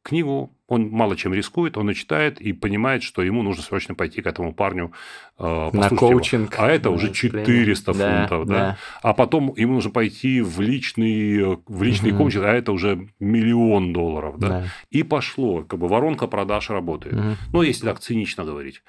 [0.06, 4.22] книгу, он мало чем рискует, он и читает и понимает, что ему нужно срочно пойти
[4.22, 4.92] к этому парню
[5.38, 6.54] э, на коучинг.
[6.54, 6.64] Его.
[6.64, 8.54] А это да, уже 400 да, фунтов, да.
[8.54, 8.78] да.
[9.02, 12.18] А потом ему нужно пойти в личный, в личный угу.
[12.18, 14.48] коучинг, а это уже миллион долларов, да.
[14.48, 14.64] да.
[14.90, 17.14] И пошло, как бы воронка продаж работает.
[17.14, 17.36] Угу.
[17.52, 18.82] Ну, если так цинично говорить.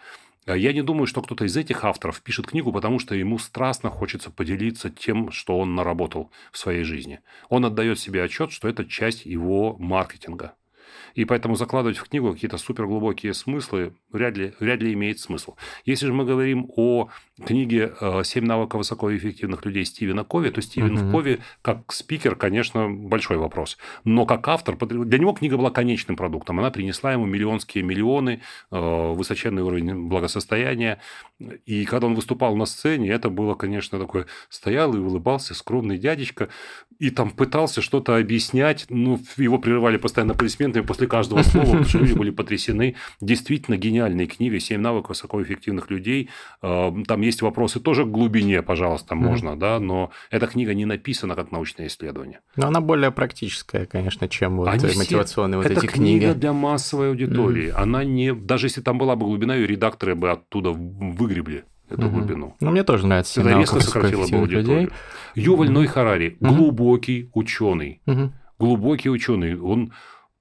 [0.47, 3.89] А я не думаю, что кто-то из этих авторов пишет книгу, потому что ему страстно
[3.89, 7.19] хочется поделиться тем, что он наработал в своей жизни.
[7.49, 10.53] Он отдает себе отчет, что это часть его маркетинга.
[11.17, 15.55] И поэтому закладывать в книгу какие-то суперглубокие смыслы вряд ли, вряд ли имеет смысл.
[15.83, 17.09] Если же мы говорим о
[17.43, 21.11] книге э, «Семь навыков высокоэффективных людей» Стивена Кови, то Стивен угу.
[21.11, 23.79] Кови как спикер, конечно, большой вопрос.
[24.03, 26.59] Но как автор, для него книга была конечным продуктом.
[26.59, 30.99] Она принесла ему миллионские миллионы, э, высоченный уровень благосостояния.
[31.65, 34.25] И когда он выступал на сцене, это было, конечно, такой...
[34.49, 36.49] Стоял и улыбался скромный дядечка,
[36.99, 38.85] и там пытался что-то объяснять.
[38.89, 42.95] Ну, его прерывали постоянно аплодисментами после каждого слова, потому что люди были потрясены.
[43.21, 46.29] Действительно гениальная книга «Семь навыков высокоэффективных людей».
[46.61, 51.35] А, там есть вопросы тоже к глубине, пожалуйста, можно, да, но эта книга не написана
[51.35, 52.39] как научное исследование.
[52.55, 55.69] Но она более практическая, конечно, чем вот Они мотивационные все...
[55.69, 56.17] вот эти книги.
[56.17, 57.69] Это книга для массовой аудитории.
[57.69, 57.81] Mm.
[57.81, 58.33] Она не...
[58.33, 62.17] Даже если там была бы глубина, ее редакторы бы оттуда выгребли эту угу.
[62.17, 62.55] глубину.
[62.59, 63.41] Ну, мне тоже нравится.
[63.41, 64.81] Это резко сократило бы аудиторию.
[64.81, 64.89] Людей.
[65.35, 66.53] Юваль Ной Харари, угу.
[66.53, 68.01] глубокий ученый.
[68.05, 68.31] Угу.
[68.59, 69.59] Глубокий ученый.
[69.59, 69.91] Он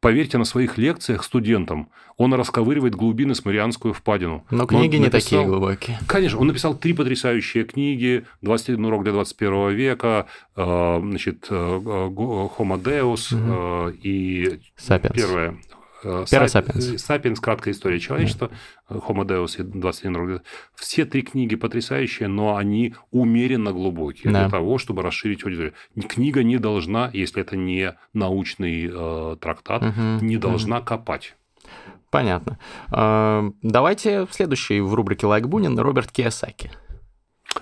[0.07, 1.88] Поверьте на своих лекциях студентам,
[2.18, 4.44] он расковыривает глубины с Марианскую впадину.
[4.51, 5.99] Но книги не такие глубокие.
[6.07, 12.80] Конечно, он написал три потрясающие книги «21 урок для 21 века», э, значит, э, «Homo
[12.80, 13.97] Deus» угу.
[14.01, 15.12] и Sapiens.
[15.14, 15.59] первое
[16.30, 17.02] Первый Сапиенс.
[17.02, 17.40] Сапиенс.
[17.40, 18.50] Краткая история человечества.
[18.88, 18.96] Да.
[18.96, 20.40] Homo Deus и 21 рубль.
[20.74, 24.42] Все три книги потрясающие, но они умеренно глубокие да.
[24.42, 25.74] для того, чтобы расширить аудиторию.
[26.09, 30.24] Книга не должна, если это не научный э, трактат, угу.
[30.24, 30.86] не должна угу.
[30.86, 31.34] копать.
[32.11, 32.59] Понятно.
[32.92, 36.70] Э, давайте следующий в рубрике «Лайк Бунин» Роберт Киосаки.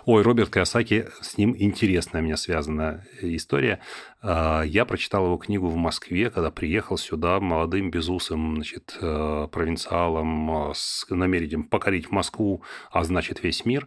[0.06, 3.80] Ой, Роберт Киосаки, с ним интересная у меня связана история.
[4.26, 10.72] А, я прочитал его книгу в Москве, когда приехал сюда молодым безусым значит, э, провинциалом
[10.74, 13.86] с намерением покорить Москву, а значит весь мир.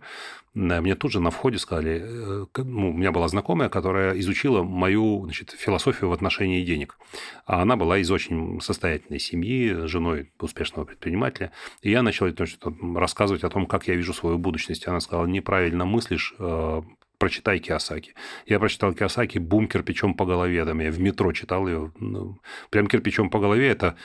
[0.54, 5.24] Мне тут же на входе сказали, э, ну, у меня была знакомая, которая изучила мою
[5.24, 7.00] значит, философию в отношении денег.
[7.48, 11.52] А она была из очень состоятельной семьи, женой успешного предпринимателя.
[11.82, 12.62] И я начал значит,
[12.96, 14.88] рассказывать о том, как я вижу свою будущность.
[14.88, 16.82] Она сказала, неправильно мыслишь, э,
[17.18, 18.14] прочитай Киосаки.
[18.46, 20.66] Я прочитал Киосаки «Бум кирпичом по голове».
[20.66, 21.92] Там я в метро читал ее.
[22.00, 22.40] Ну,
[22.70, 23.98] прям кирпичом по голове– это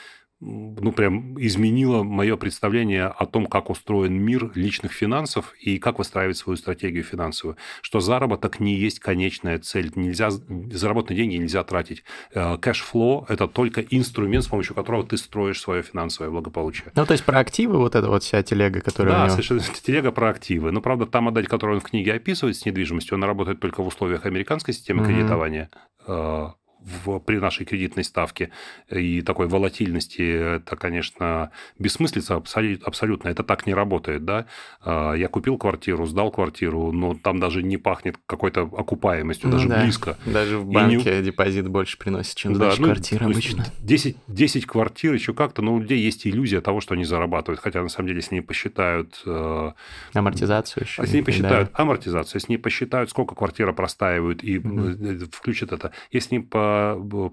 [0.44, 6.36] ну, прям изменило мое представление о том, как устроен мир личных финансов и как выстраивать
[6.36, 7.56] свою стратегию финансовую.
[7.80, 9.92] Что заработок не есть конечная цель.
[9.94, 12.02] Нельзя, заработанные деньги нельзя тратить.
[12.34, 16.90] Э, cash flow– это только инструмент, с помощью которого ты строишь свое финансовое благополучие.
[16.94, 19.30] Ну, то есть про активы вот эта вот вся телега, которая Да, него...
[19.30, 19.60] совершенно.
[19.60, 20.72] Телега про активы.
[20.72, 23.86] Но, правда, та модель, которую он в книге описывает с недвижимостью, она работает только в
[23.86, 25.06] условиях американской системы mm-hmm.
[25.06, 25.70] кредитования
[26.06, 26.48] э,
[26.84, 28.50] в, при нашей кредитной ставке
[28.90, 33.28] и такой волатильности, это, конечно, бессмыслица абсолютно.
[33.28, 34.46] Это так не работает, да.
[34.80, 39.82] А, я купил квартиру, сдал квартиру, но там даже не пахнет какой-то окупаемостью, даже да.
[39.82, 40.18] близко.
[40.26, 41.22] Даже в банке не...
[41.22, 43.64] депозит больше приносит, чем да, ну, квартира обычно.
[43.80, 47.60] 10, 10 квартир еще как-то, но у людей есть иллюзия того, что они зарабатывают.
[47.60, 49.22] Хотя, на самом деле, если они посчитают...
[49.26, 49.72] Э,
[50.14, 51.02] амортизацию еще.
[51.02, 51.82] Если они посчитают да.
[51.82, 55.26] амортизацию, если они посчитают, сколько квартира простаивают и угу.
[55.32, 56.71] включат это, если они по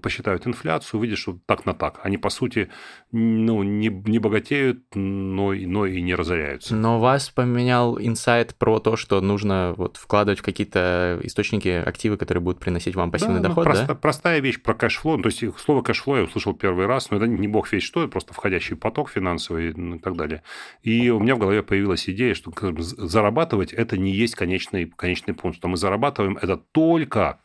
[0.02, 2.00] посчитают инфляцию, выйдет, что так на так.
[2.02, 2.70] Они, по сути,
[3.12, 6.74] ну, не, не богатеют, но, но и не разоряются.
[6.74, 12.42] Но вас поменял инсайт про то, что нужно вот вкладывать в какие-то источники, активы, которые
[12.42, 13.94] будут приносить вам пассивный да, доход, ну, прост, да?
[13.94, 15.16] Простая вещь про cash flow.
[15.16, 17.82] Ну, то есть слово cash flow я услышал первый раз, но это не бог весь
[17.82, 20.42] что, это просто входящий поток финансовый ну, и так далее.
[20.82, 25.58] И у меня в голове появилась идея, что зарабатывать это не есть конечный, конечный пункт,
[25.58, 27.40] что мы зарабатываем это только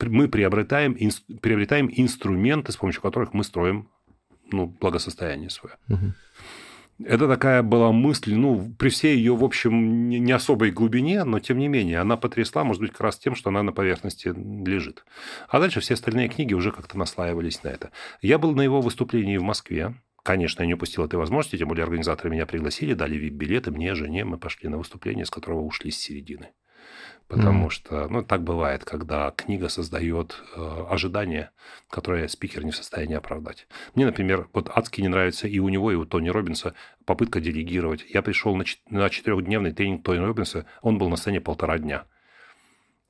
[0.00, 0.96] мы приобретаем,
[1.40, 3.88] приобретаем инструменты, с помощью которых мы строим
[4.50, 5.76] ну, благосостояние свое.
[5.88, 6.14] Угу.
[7.06, 11.58] Это такая была мысль, ну, при всей ее, в общем, не особой глубине, но тем
[11.58, 15.04] не менее, она потрясла, может быть, как раз тем, что она на поверхности лежит.
[15.48, 17.90] А дальше все остальные книги уже как-то наслаивались на это.
[18.22, 19.94] Я был на его выступлении в Москве.
[20.22, 24.24] Конечно, я не упустил этой возможности, тем более организаторы меня пригласили, дали вип-билеты мне, жене,
[24.24, 26.50] мы пошли на выступление, с которого ушли с середины.
[27.34, 27.70] Потому mm.
[27.70, 31.50] что, ну, так бывает, когда книга создает э, ожидания,
[31.90, 33.66] которые спикер не в состоянии оправдать.
[33.96, 36.74] Мне, например, вот адски не нравится и у него, и у Тони Робинса
[37.04, 38.04] попытка делегировать.
[38.08, 42.04] Я пришел на, на четырехдневный тренинг Тони Робинса, он был на сцене полтора дня.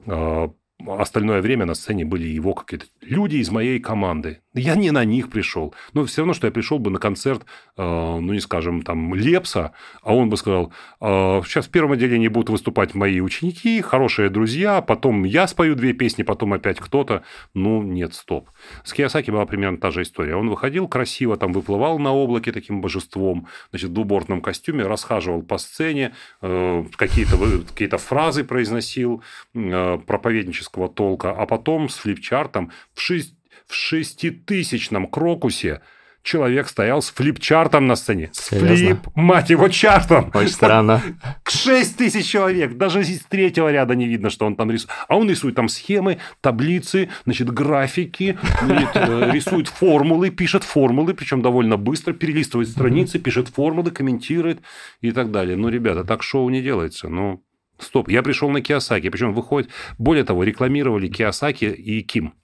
[0.06, 0.48] Э,
[0.86, 4.40] остальное время на сцене были его какие-то люди из моей команды.
[4.54, 5.74] Я не на них пришел.
[5.94, 7.44] Но все равно, что я пришел бы на концерт,
[7.76, 12.28] э, ну, не скажем, там, Лепса, а он бы сказал, э, сейчас в первом отделении
[12.28, 17.24] будут выступать мои ученики, хорошие друзья, потом я спою две песни, потом опять кто-то.
[17.52, 18.50] Ну, нет, стоп.
[18.84, 20.36] С Киосаки была примерно та же история.
[20.36, 25.58] Он выходил красиво, там, выплывал на облаке таким божеством, значит, в двубортном костюме, расхаживал по
[25.58, 27.36] сцене, э, какие-то
[27.68, 33.34] какие фразы произносил проповеднического толка, а потом с флипчартом в 6
[33.66, 35.80] в шеститысячном крокусе
[36.24, 38.30] человек стоял с флип-чартом на сцене.
[38.32, 40.30] С флип, мать его, чартом.
[40.34, 41.02] Очень странно.
[41.46, 42.76] Шесть тысяч человек.
[42.76, 44.90] Даже из третьего ряда не видно, что он там рисует.
[45.06, 51.76] А он рисует там схемы, таблицы, значит, графики, э, рисует формулы, пишет формулы, причем довольно
[51.76, 54.60] быстро, перелистывает страницы, пишет формулы, комментирует
[55.02, 55.56] и так далее.
[55.56, 57.08] Ну, ребята, так шоу не делается.
[57.08, 57.44] Ну,
[57.78, 62.34] Стоп, я пришел на Киосаки, причем выходит, более того, рекламировали Киосаки и Ким.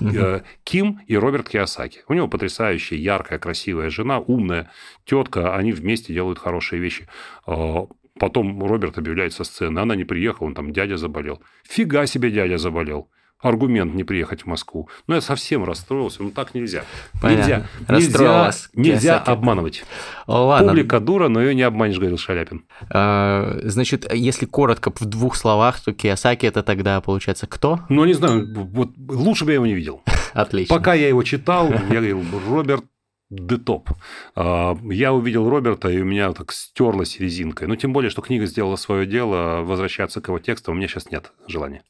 [0.00, 0.42] Угу.
[0.64, 2.02] Ким и Роберт Киосаки.
[2.08, 4.70] У него потрясающая, яркая, красивая жена, умная
[5.04, 5.56] тетка.
[5.56, 7.08] Они вместе делают хорошие вещи.
[7.46, 7.86] А,
[8.18, 9.78] потом Роберт объявляет со сцены.
[9.80, 11.42] Она не приехала, он там дядя заболел.
[11.64, 13.10] Фига себе дядя заболел
[13.40, 14.88] аргумент не приехать в Москву.
[15.06, 16.22] Но я совсем расстроился.
[16.22, 16.84] Ну, так нельзя.
[17.20, 17.40] Понятно.
[17.40, 19.84] Нельзя, нельзя, нельзя обманывать.
[20.26, 20.68] Ладно.
[20.68, 22.64] Публика дура, но ее не обманешь, говорил Шаляпин.
[22.90, 27.80] А, значит, если коротко, в двух словах, то Киосаки это тогда, получается, кто?
[27.88, 30.02] Ну, не знаю, вот лучше бы я его не видел.
[30.34, 30.76] Отлично.
[30.76, 32.84] Пока я его читал, я говорил, Роберт
[33.30, 33.90] детоп.
[34.34, 37.68] А, я увидел Роберта, и у меня так стерлась резинкой.
[37.68, 41.10] Ну, тем более, что книга сделала свое дело, возвращаться к его тексту у меня сейчас
[41.10, 41.82] нет желания.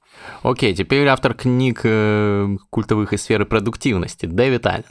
[0.43, 4.85] Окей, теперь автор книг э, культовых из сферы продуктивности, Дэвид Аллен.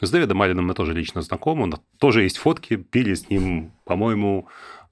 [0.00, 3.70] С Дэвидом Алленом мы тоже лично знакомы, у нас тоже есть фотки, пили с ним,
[3.84, 4.48] по-моему,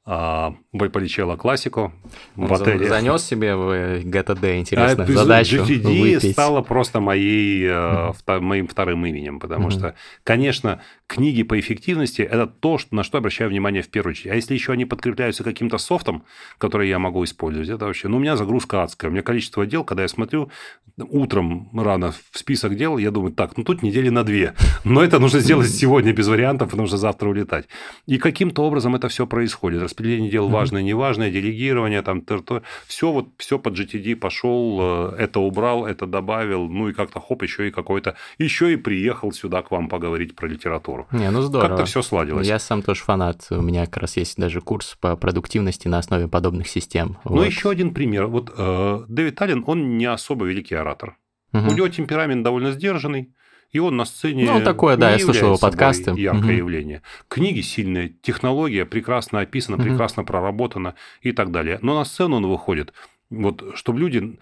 [0.07, 1.93] а, Вальполичелло классику
[2.37, 2.89] Он в отеле.
[2.89, 6.33] занес себе в GTD, интересно, а задачу GTD выпить.
[6.33, 8.41] стало просто моей, mm-hmm.
[8.41, 9.79] моим вторым именем, потому mm-hmm.
[9.79, 9.95] что,
[10.25, 14.33] конечно, книги по эффективности– это то, на что обращаю внимание в первую очередь.
[14.33, 16.25] А если еще они подкрепляются каким-то софтом,
[16.57, 18.09] который я могу использовать, это вообще...
[18.09, 19.11] Ну, у меня загрузка адская.
[19.11, 20.51] У меня количество дел, когда я смотрю
[20.97, 24.55] утром рано в список дел, я думаю, так, ну, тут недели на две.
[24.85, 27.67] Но это нужно сделать сегодня без вариантов, потому что завтра улетать.
[28.07, 29.83] И каким-то образом это все происходит.
[29.91, 32.25] Распределение дел важное, неважное, делегирование, там,
[32.87, 37.43] все вот, все под GTD пошел, э, это убрал, это добавил, ну, и как-то хоп,
[37.43, 38.17] еще и какой-то...
[38.39, 41.09] Еще и приехал сюда к вам поговорить про литературу.
[41.11, 41.69] Не, ну здорово.
[41.69, 42.47] Как-то все сладилось.
[42.47, 43.47] Я сам тоже фанат.
[43.51, 47.19] У меня как раз есть даже курс по продуктивности на основе подобных систем.
[47.25, 47.47] Ну, вот.
[47.47, 48.27] еще один пример.
[48.27, 51.17] Вот э, Дэвид Аллен, он не особо великий оратор.
[51.53, 51.69] Угу.
[51.69, 53.33] У него темперамент довольно сдержанный.
[53.73, 54.51] И он на сцене.
[54.51, 56.11] Ну, такое, да, я слушал его подкасты.
[56.13, 56.51] Яркое угу.
[56.51, 57.03] явление.
[57.29, 59.85] Книги сильные, технология прекрасно описана, угу.
[59.85, 61.79] прекрасно проработана и так далее.
[61.83, 62.93] Но на сцену он выходит.
[63.31, 64.39] Вот, чтобы люди,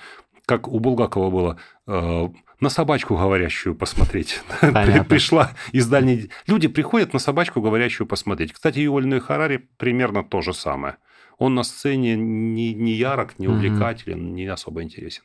[0.47, 2.29] как у Булгакова было, э,
[2.61, 4.41] на собачку говорящую посмотреть.
[5.09, 6.31] Пришла из дальней...
[6.47, 8.53] Люди приходят на собачку говорящую посмотреть.
[8.53, 10.97] Кстати, и Юваль Харари примерно то же самое.
[11.39, 14.32] Он на сцене не, не ярок, не увлекателен, mm-hmm.
[14.32, 15.22] не особо интересен.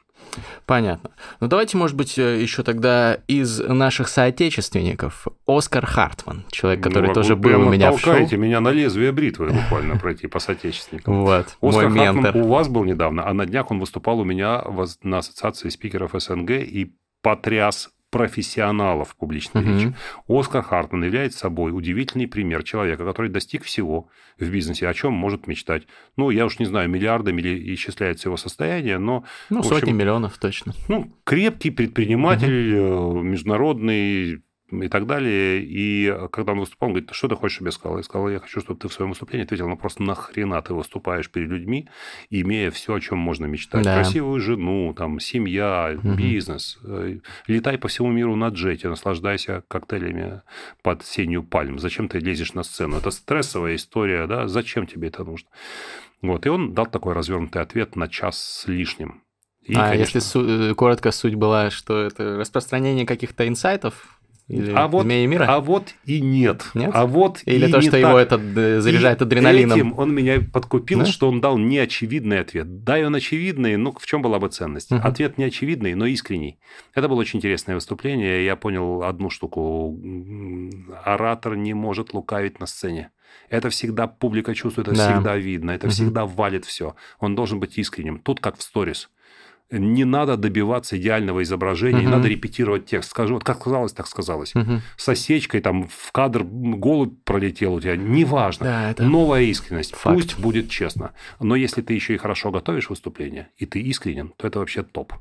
[0.66, 1.10] Понятно.
[1.40, 7.14] Ну давайте, может быть, э, еще тогда из наших соотечественников Оскар Хартман, человек, который ну,
[7.14, 8.16] тоже был у меня в шоу.
[8.38, 11.24] меня на лезвие бритвы буквально пройти по соотечественникам.
[11.24, 12.42] Вот, Оскар мой Хартман ментор.
[12.42, 14.64] у вас был недавно, а на днях он выступал у меня
[15.02, 19.76] на ассоциации спикеров СНГ и потряс профессионалов публичной uh-huh.
[19.76, 19.96] речи.
[20.28, 24.08] Оскар Хартман является собой удивительный пример человека, который достиг всего
[24.38, 25.88] в бизнесе, о чем может мечтать.
[26.16, 29.24] Ну, я уж не знаю, миллиардами ли исчисляется его состояние, но...
[29.50, 30.74] Ну, общем, сотни миллионов точно.
[30.88, 33.24] Ну, крепкий предприниматель, uh-huh.
[33.24, 34.44] международный
[34.82, 35.64] и так далее.
[35.64, 37.98] И когда он выступал, он говорит, что ты хочешь, чтобы я сказал?
[37.98, 41.30] Я сказал, я хочу, чтобы ты в своем выступлении ответил, ну просто нахрена ты выступаешь
[41.30, 41.90] перед людьми,
[42.30, 43.84] имея все, о чем можно мечтать.
[43.84, 43.96] Да.
[43.96, 46.16] Красивую жену, там, семья, угу.
[46.16, 46.80] бизнес.
[46.84, 50.42] Э, летай по всему миру на джете, наслаждайся коктейлями
[50.82, 51.80] под сенью пальм.
[51.80, 52.98] Зачем ты лезешь на сцену?
[52.98, 54.48] Это стрессовая история, да?
[54.48, 55.50] Зачем тебе это нужно?
[56.22, 59.24] Вот, и он дал такой развернутый ответ на час с лишним.
[59.64, 60.00] И, а конечно...
[60.00, 64.20] если су- э, коротко суть была, что это распространение каких-то инсайтов
[64.50, 65.46] или а вот, мира?
[65.48, 66.66] А вот и нет.
[66.74, 66.92] нет?
[66.94, 68.02] А вот Или и то, что так.
[68.02, 69.78] его это э, заряжает и адреналином.
[69.78, 71.06] Этим он меня подкупил, да?
[71.06, 72.84] что он дал неочевидный ответ.
[72.84, 74.92] Да, и он очевидный, но в чем была бы ценность?
[74.92, 75.02] Угу.
[75.02, 76.60] Ответ неочевидный, но искренний.
[76.94, 78.46] Это было очень интересное выступление.
[78.46, 79.98] Я понял одну штуку.
[81.06, 83.12] Оратор не может лукавить на сцене.
[83.50, 85.14] Это всегда публика чувствует, это да.
[85.14, 85.94] всегда видно, это угу.
[85.94, 86.96] всегда валит все.
[87.20, 88.20] Он должен быть искренним.
[88.20, 89.10] Тут как в сторис
[89.72, 92.06] не надо добиваться идеального изображения, угу.
[92.06, 93.10] не надо репетировать текст.
[93.10, 94.56] Скажу, вот как сказалось, так сказалось.
[94.56, 94.82] Угу.
[94.98, 98.66] С осечкой там в кадр голубь пролетел у тебя, неважно.
[98.66, 99.04] Да, это...
[99.04, 99.96] Новая искренность.
[99.96, 100.16] Факт.
[100.16, 101.12] Пусть будет честно.
[101.40, 105.14] Но если ты еще и хорошо готовишь выступление, и ты искренен, то это вообще топ.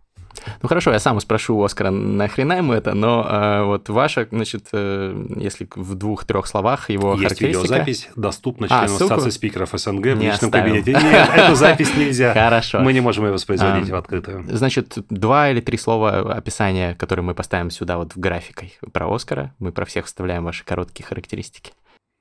[0.62, 4.68] Ну хорошо, я сам спрошу у Оскара, нахрена ему это, но э, вот ваша, значит,
[4.72, 7.62] э, если в двух-трех словах его Есть характеристика...
[7.62, 10.74] видеозапись, доступна членам а, Ассоциации спикеров СНГ в не личном оставил.
[10.74, 10.92] кабинете.
[10.92, 12.32] Нет, эту запись нельзя.
[12.34, 12.80] Хорошо.
[12.80, 14.44] Мы не можем ее воспроизводить а, в открытую.
[14.48, 19.54] Значит, два или три слова описания, которые мы поставим сюда вот в графикой про Оскара.
[19.58, 21.72] Мы про всех вставляем ваши короткие характеристики.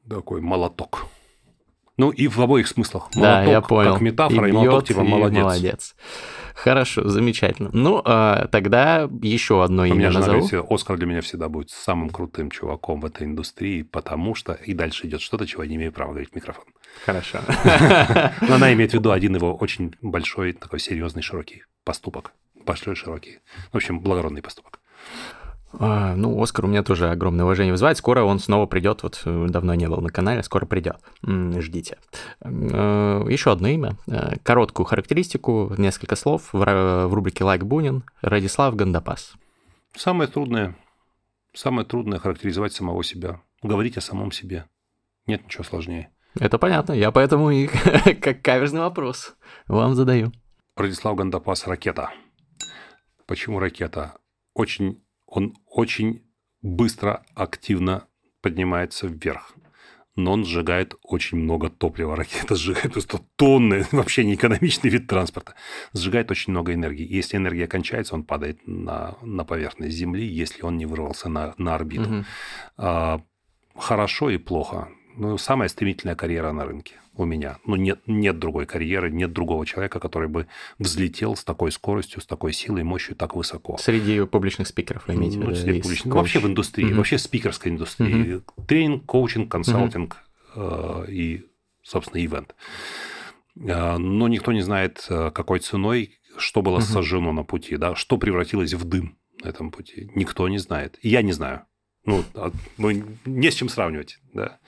[0.08, 1.08] Такой молоток.
[2.02, 3.12] Ну и в обоих смыслах.
[3.14, 3.94] Молоток да, я понял.
[3.94, 5.44] как метафора, и, и молоток типа молодец.
[5.44, 5.96] молодец.
[6.56, 7.70] Хорошо, замечательно.
[7.74, 10.48] Ну, а, тогда еще одно имя меня назову.
[10.48, 14.54] Говорит, Оскар для меня всегда будет самым крутым чуваком в этой индустрии, потому что...
[14.54, 16.64] И дальше идет что-то, чего я не имею права говорить в микрофон.
[17.06, 17.38] Хорошо.
[18.42, 22.34] Но она имеет в виду один его очень большой, такой серьезный, широкий поступок.
[22.66, 23.42] Большой, широкий.
[23.72, 24.80] В общем, благородный поступок.
[25.80, 27.98] А, ну, Оскар у меня тоже огромное уважение вызывает.
[27.98, 29.04] Скоро он снова придет.
[29.04, 30.98] Вот э, давно не был на канале, скоро придет.
[31.24, 31.98] Ждите.
[32.42, 33.96] Э, Еще одно имя.
[34.08, 38.04] Э, короткую характеристику, несколько слов в рубрике «Лайк Бунин».
[38.22, 39.34] Радислав Гандапас.
[39.96, 40.76] Самое трудное,
[41.54, 43.42] самое трудное характеризовать самого себя.
[43.62, 44.66] Говорить о самом себе.
[45.28, 46.10] Нет ничего сложнее.
[46.40, 46.94] Это понятно.
[46.94, 47.68] Я поэтому и
[48.22, 49.36] как каверзный вопрос
[49.68, 50.32] вам задаю.
[50.76, 52.12] Радислав Гандапас– ракета.
[53.26, 54.16] Почему ракета?
[54.54, 56.24] Очень он очень
[56.62, 58.08] быстро, активно
[58.42, 59.56] поднимается вверх.
[60.18, 62.18] Но он сжигает очень много топлива.
[62.18, 65.56] Ракета сжигает просто тонны, вообще не экономичный вид транспорта.
[65.94, 67.08] Сжигает очень много энергии.
[67.10, 71.76] Если энергия кончается, он падает на, на поверхность Земли, если он не вырвался на, на
[71.76, 72.10] орбиту.
[72.10, 72.26] Угу.
[72.78, 73.22] А,
[73.76, 74.90] хорошо и плохо.
[75.16, 77.60] Ну, самая стремительная карьера на рынке у меня.
[77.66, 80.48] Ну, нет, нет другой карьеры, нет другого человека, который бы
[80.80, 83.78] взлетел с такой скоростью, с такой силой и мощью так высоко.
[83.78, 86.96] Среди публичных спикеров вы имеете ну, среди публичных, ну, вообще в индустрии, mm-hmm.
[86.96, 88.36] вообще спикерской индустрии.
[88.36, 88.66] Mm-hmm.
[88.68, 90.18] Тренинг, коучинг, консалтинг
[90.56, 91.06] mm-hmm.
[91.08, 91.46] э, и,
[91.84, 92.56] собственно, ивент.
[93.58, 96.94] Э, но никто не знает, э, какой ценой, что было mm-hmm.
[96.94, 100.10] сожжено на пути, да, что превратилось в дым на этом пути.
[100.16, 100.98] Никто не знает.
[101.02, 101.66] И я не знаю.
[102.06, 102.92] Ну, а, ну
[103.26, 104.60] не с чем сравнивать, да.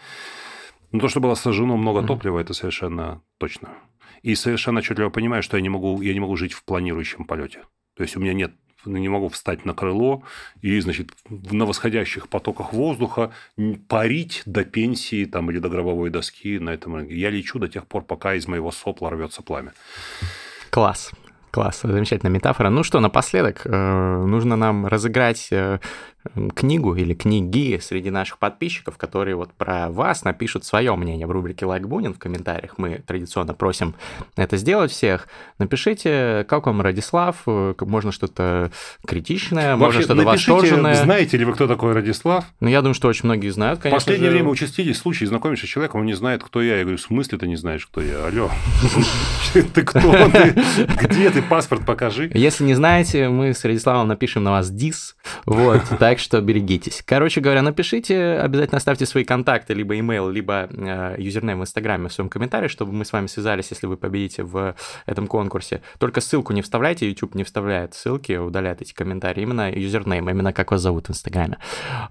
[0.91, 3.69] Но то, что было сожжено много топлива, это совершенно точно.
[4.21, 7.63] И совершенно отчетливо понимаю, что я не могу, я не могу жить в планирующем полете.
[7.95, 8.53] То есть у меня нет
[8.85, 10.23] не могу встать на крыло
[10.61, 13.31] и, значит, на восходящих потоках воздуха
[13.87, 17.15] парить до пенсии там, или до гробовой доски на этом рынке.
[17.15, 19.73] Я лечу до тех пор, пока из моего сопла рвется пламя.
[20.69, 21.11] Класс.
[21.53, 22.71] Класс, замечательная метафора.
[22.71, 25.77] Ну что, напоследок, э, нужно нам разыграть э,
[26.55, 31.67] книгу или книги среди наших подписчиков, которые вот про вас напишут свое мнение в рубрике
[31.67, 32.77] «Лайк Бунин» в комментариях.
[32.77, 33.93] Мы традиционно просим
[34.35, 35.27] это сделать всех.
[35.59, 38.71] Напишите, как вам Радислав, э, можно что-то
[39.05, 40.95] критичное, Вообще, можно что-то восторженное.
[40.95, 42.45] знаете ли вы, кто такой Радислав?
[42.61, 44.37] Ну, я думаю, что очень многие знают, конечно В последнее же.
[44.37, 46.77] время участились случаи, знакомишься с человеком, он не знает, кто я.
[46.77, 48.25] Я говорю, в смысле ты не знаешь, кто я?
[48.25, 48.49] Алло,
[49.53, 49.99] ты кто?
[49.99, 52.31] Где ты паспорт покажи.
[52.33, 55.15] Если не знаете, мы с Радиславом напишем на вас дис,
[55.45, 57.03] вот, так что берегитесь.
[57.05, 62.13] Короче говоря, напишите, обязательно ставьте свои контакты, либо email, либо э, юзернейм в Инстаграме в
[62.13, 64.75] своем комментарии, чтобы мы с вами связались, если вы победите в
[65.05, 65.81] этом конкурсе.
[65.99, 69.41] Только ссылку не вставляйте, YouTube не вставляет ссылки, удаляет эти комментарии.
[69.41, 71.57] Именно юзернейм, именно как вас зовут в Инстаграме.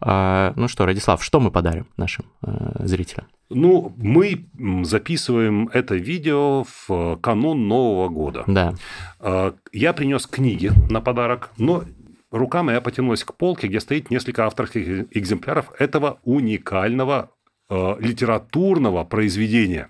[0.01, 3.27] Э, ну что, Радислав, что мы подарим нашим э, зрителям?
[3.55, 4.47] Ну, мы
[4.85, 8.45] записываем это видео в канун Нового года.
[8.47, 8.75] Да.
[9.21, 11.85] А, я принес книги на подарок, но
[12.31, 17.31] рука моя потянулась к полке, где стоит несколько авторских экземпляров этого уникального
[17.69, 19.89] э, литературного произведения.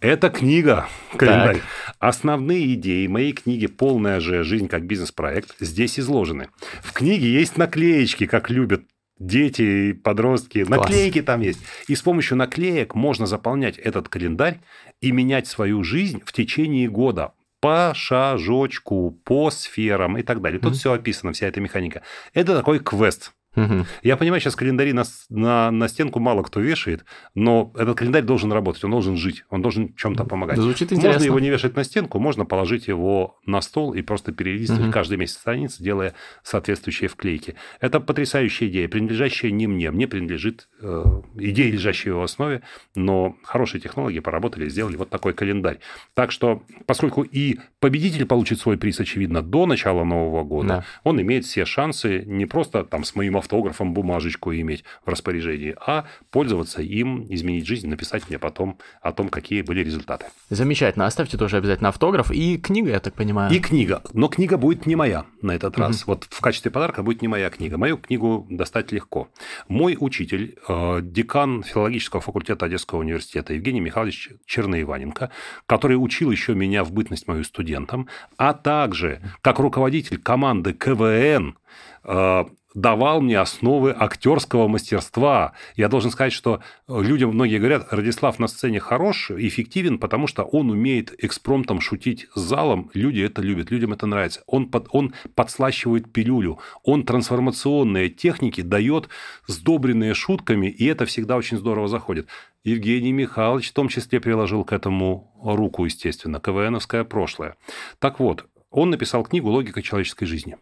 [0.00, 0.86] Это книга,
[1.16, 1.56] календарь.
[1.56, 1.64] Так.
[1.98, 6.48] Основные идеи моей книги «Полная же жизнь как бизнес-проект» здесь изложены.
[6.82, 8.82] В книге есть наклеечки, как любят
[9.18, 10.80] дети, подростки, Класс.
[10.80, 11.60] наклейки там есть.
[11.88, 14.60] И с помощью наклеек можно заполнять этот календарь
[15.00, 20.60] и менять свою жизнь в течение года по шажочку, по сферам и так далее.
[20.60, 20.76] Тут mm-hmm.
[20.76, 22.02] все описано, вся эта механика.
[22.32, 23.32] Это такой квест.
[23.56, 23.86] Угу.
[24.02, 28.52] Я понимаю, сейчас календари на, на, на стенку мало кто вешает, но этот календарь должен
[28.52, 30.58] работать, он должен жить, он должен чем-то помогать.
[30.58, 31.14] Звучит интересно.
[31.14, 34.92] Можно его не вешать на стенку, можно положить его на стол и просто перелистывать угу.
[34.92, 37.54] каждый месяц страницы, делая соответствующие вклейки.
[37.80, 39.90] Это потрясающая идея, принадлежащая не мне.
[39.90, 41.04] Мне принадлежит э,
[41.36, 42.62] идея, лежащая в основе,
[42.94, 45.78] но хорошие технологии поработали, сделали вот такой календарь.
[46.14, 50.84] Так что, поскольку и победитель получит свой приз, очевидно, до начала Нового года, да.
[51.02, 56.06] он имеет все шансы не просто там с моим автографом бумажечку иметь в распоряжении, а
[56.30, 60.26] пользоваться им, изменить жизнь, написать мне потом о том, какие были результаты.
[60.50, 61.06] Замечательно.
[61.06, 63.52] Оставьте тоже обязательно автограф и книга, я так понимаю.
[63.52, 64.02] И книга.
[64.12, 65.82] Но книга будет не моя на этот угу.
[65.82, 66.06] раз.
[66.06, 67.78] Вот в качестве подарка будет не моя книга.
[67.78, 69.28] Мою книгу достать легко.
[69.68, 75.30] Мой учитель, э, декан филологического факультета Одесского университета Евгений Михайлович Черноиваненко,
[75.66, 81.56] который учил еще меня в бытность мою студентом, а также как руководитель команды КВН
[82.04, 85.52] э, давал мне основы актерского мастерства.
[85.76, 90.70] Я должен сказать, что людям многие говорят, Радислав на сцене хорош, эффективен, потому что он
[90.70, 92.90] умеет экспромтом шутить с залом.
[92.94, 94.42] Люди это любят, людям это нравится.
[94.46, 99.08] Он, под, он подслащивает пилюлю, он трансформационные техники дает,
[99.46, 102.28] сдобренные шутками, и это всегда очень здорово заходит.
[102.64, 107.56] Евгений Михайлович в том числе приложил к этому руку, естественно, КВНовское прошлое.
[107.98, 110.58] Так вот, он написал книгу «Логика человеческой жизни».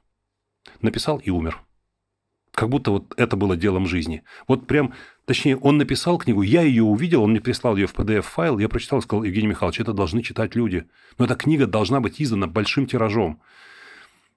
[0.81, 1.66] Написал и умер
[2.57, 4.23] как будто вот это было делом жизни.
[4.49, 4.95] Вот прям,
[5.27, 9.01] точнее, он написал книгу, я ее увидел, он мне прислал ее в PDF-файл, я прочитал
[9.01, 10.87] и сказал, Евгений Михайлович, это должны читать люди.
[11.19, 13.43] Но эта книга должна быть издана большим тиражом.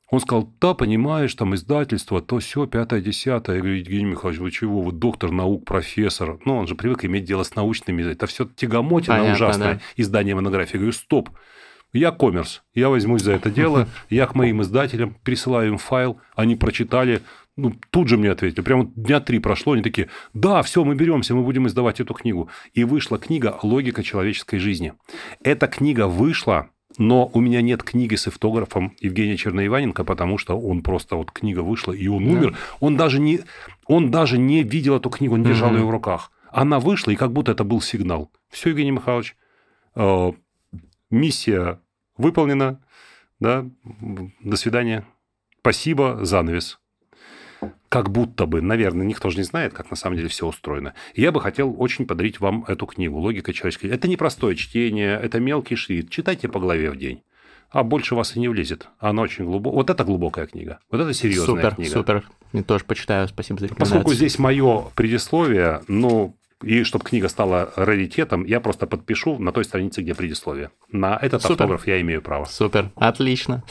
[0.09, 3.55] Он сказал, да, понимаешь, там издательство, то все, пятое, десятое.
[3.55, 6.39] Я говорю, Евгений Михайлович, вы чего, вы доктор наук, профессор.
[6.43, 8.03] Ну, он же привык иметь дело с научными.
[8.03, 9.81] Это все тягомотина Понятно, ужасное, да.
[9.95, 10.73] издание монографии.
[10.73, 11.29] Я говорю, стоп,
[11.93, 16.55] я коммерс, я возьмусь за это дело, я к моим издателям присылаю им файл, они
[16.55, 17.21] прочитали,
[17.59, 18.61] ну, тут же мне ответили.
[18.61, 22.49] Прямо дня три прошло, они такие, да, все, мы беремся, мы будем издавать эту книгу.
[22.73, 24.93] И вышла книга «Логика человеческой жизни».
[25.43, 30.81] Эта книга вышла, но у меня нет книги с автографом Евгения Черноиваненко, потому что он
[30.81, 32.51] просто вот книга вышла, и он умер.
[32.51, 32.57] Да.
[32.79, 33.41] Он, даже не,
[33.85, 35.77] он даже не видел эту книгу, он держал угу.
[35.77, 36.31] ее в руках.
[36.51, 38.31] Она вышла, и как будто это был сигнал.
[38.49, 39.35] Все, Евгений Михайлович,
[39.95, 40.31] э,
[41.11, 41.79] миссия
[42.17, 42.81] выполнена.
[43.39, 43.65] Да,
[44.41, 45.05] до свидания.
[45.61, 46.79] Спасибо, занавес
[47.89, 50.93] как будто бы, наверное, никто же не знает, как на самом деле все устроено.
[51.15, 53.87] И я бы хотел очень подарить вам эту книгу «Логика человеческой».
[53.87, 56.09] Это не простое чтение, это мелкий шрифт.
[56.09, 57.23] Читайте по главе в день.
[57.71, 58.87] А больше вас и не влезет.
[58.99, 59.75] Она очень глубокая.
[59.75, 60.79] Вот это глубокая книга.
[60.91, 61.91] Вот это серьезная супер, книга.
[61.91, 62.63] Супер, супер.
[62.63, 63.27] Тоже почитаю.
[63.27, 63.97] Спасибо за рекомендацию.
[63.97, 69.65] Поскольку здесь мое предисловие, ну, и чтобы книга стала раритетом, я просто подпишу на той
[69.65, 70.71] странице, где предисловие.
[70.91, 71.53] На этот Супер.
[71.53, 72.45] автограф я имею право.
[72.45, 73.63] Супер, отлично.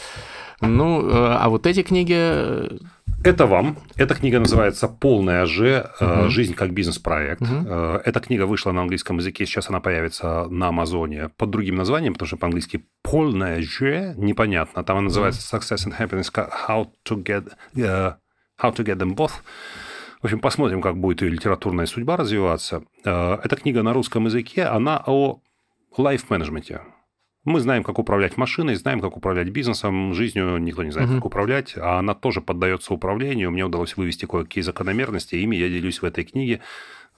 [0.60, 2.80] Ну, э, а вот эти книги
[3.24, 3.78] это вам.
[3.96, 5.90] Эта книга называется «Полная же.
[6.00, 6.28] Угу.
[6.30, 7.42] Жизнь как бизнес-проект».
[7.42, 7.68] Угу.
[8.04, 12.26] Эта книга вышла на английском языке, сейчас она появится на Амазоне под другим названием, потому
[12.28, 14.84] что по-английски «Полная же» непонятно.
[14.84, 16.32] Там она называется «Success and Happiness.
[16.32, 18.14] How to get, uh,
[18.62, 19.32] how to get them both».
[20.20, 22.82] В общем, посмотрим, как будет ее литературная судьба развиваться.
[23.04, 25.40] Эта книга на русском языке, она о
[25.96, 26.80] лайф-менеджменте.
[27.48, 31.16] Мы знаем, как управлять машиной, знаем, как управлять бизнесом, жизнью никто не знает, угу.
[31.16, 33.50] как управлять, а она тоже поддается управлению.
[33.50, 36.60] Мне удалось вывести кое-какие закономерности, ими я делюсь в этой книге.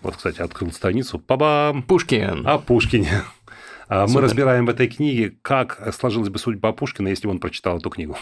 [0.01, 1.19] Вот, кстати, открыл страницу.
[1.19, 1.83] Па-бам!
[1.83, 2.47] Пушкин.
[2.47, 3.23] О Пушкине.
[3.89, 4.21] А Супер.
[4.21, 7.91] Мы разбираем в этой книге, как сложилась бы судьба Пушкина, если бы он прочитал эту
[7.91, 8.17] книгу.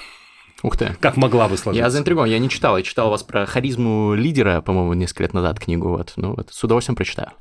[0.63, 0.97] Ух ты.
[1.01, 1.85] Как могла бы сложиться.
[1.85, 2.79] Я заинтригован, я не читал.
[2.79, 5.89] Я читал у вас про харизму лидера, по-моему, несколько лет назад книгу.
[5.89, 6.15] Вот.
[6.17, 7.33] Ну, вот, с удовольствием прочитаю.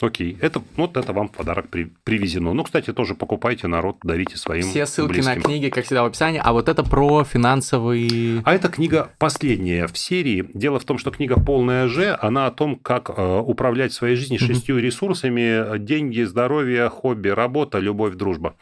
[0.00, 2.52] Окей, это, вот это вам в подарок при, привезено.
[2.52, 5.34] Ну, кстати, тоже покупайте, народ, дарите своим Все ссылки близким.
[5.34, 6.40] на книги, как всегда, в описании.
[6.42, 8.42] А вот это про финансовый...
[8.44, 10.50] А эта книга последняя в серии.
[10.52, 14.38] Дело в том, что книга «Полная Ж», она о том, как э, управлять своей жизнью
[14.38, 15.78] шестью ресурсами.
[15.78, 18.54] Деньги, здоровье, хобби, работа, любовь, дружба.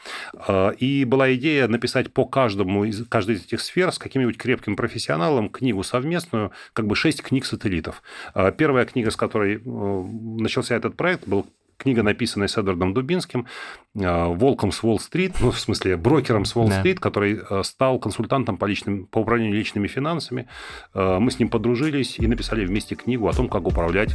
[0.47, 4.77] Э, и была идея написать по каждому из, каждой из этих сфер с каким-нибудь крепким
[4.77, 8.03] профессионалом книгу совместную, как бы шесть книг сателлитов.
[8.37, 10.05] Э, первая книга, с которой э,
[10.41, 11.47] начался этот проект, был
[11.85, 13.47] книга, написанная с Эдвардом Дубинским,
[13.95, 17.03] э, «Волком с Уолл-стрит», ну, в смысле, брокером с Уолл-стрит, да.
[17.03, 20.47] который э, стал консультантом по, личным, по управлению личными финансами.
[20.95, 24.15] Э, мы с ним подружились и написали вместе книгу о том, как управлять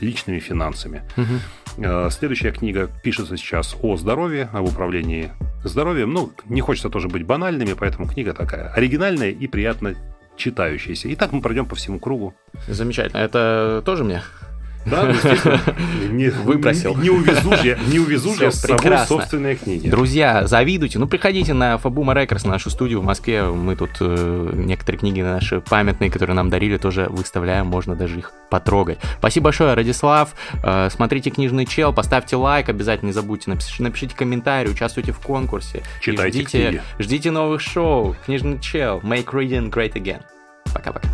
[0.00, 1.02] личными финансами.
[1.16, 2.10] Угу.
[2.10, 5.30] Следующая книга пишется сейчас о здоровье, об управлении
[5.64, 6.12] здоровьем.
[6.12, 9.96] Ну, не хочется тоже быть банальными, поэтому книга такая оригинальная и приятно
[10.36, 11.08] читающаяся.
[11.08, 12.32] И так мы пройдем по всему кругу.
[12.68, 13.18] Замечательно.
[13.18, 14.22] Это тоже мне?
[14.90, 15.60] Да, естественно.
[16.10, 16.96] Не, Выпросил.
[16.96, 19.88] Не, не увезу же, не увезу же с собой собственные книги.
[19.88, 20.98] Друзья, завидуйте.
[20.98, 23.44] Ну, приходите на Фабума Рекордс, нашу студию в Москве.
[23.44, 27.66] Мы тут э, некоторые книги наши памятные, которые нам дарили, тоже выставляем.
[27.66, 28.98] Можно даже их потрогать.
[29.18, 30.34] Спасибо большое, Радислав.
[30.64, 33.50] Э, смотрите «Книжный чел», поставьте лайк, обязательно не забудьте.
[33.50, 35.82] Напишите, напишите комментарий, участвуйте в конкурсе.
[36.00, 36.82] Читайте ждите, книги.
[36.98, 38.16] ждите новых шоу.
[38.26, 39.00] «Книжный чел».
[39.00, 40.22] Make reading great again.
[40.72, 41.08] Пока-пока.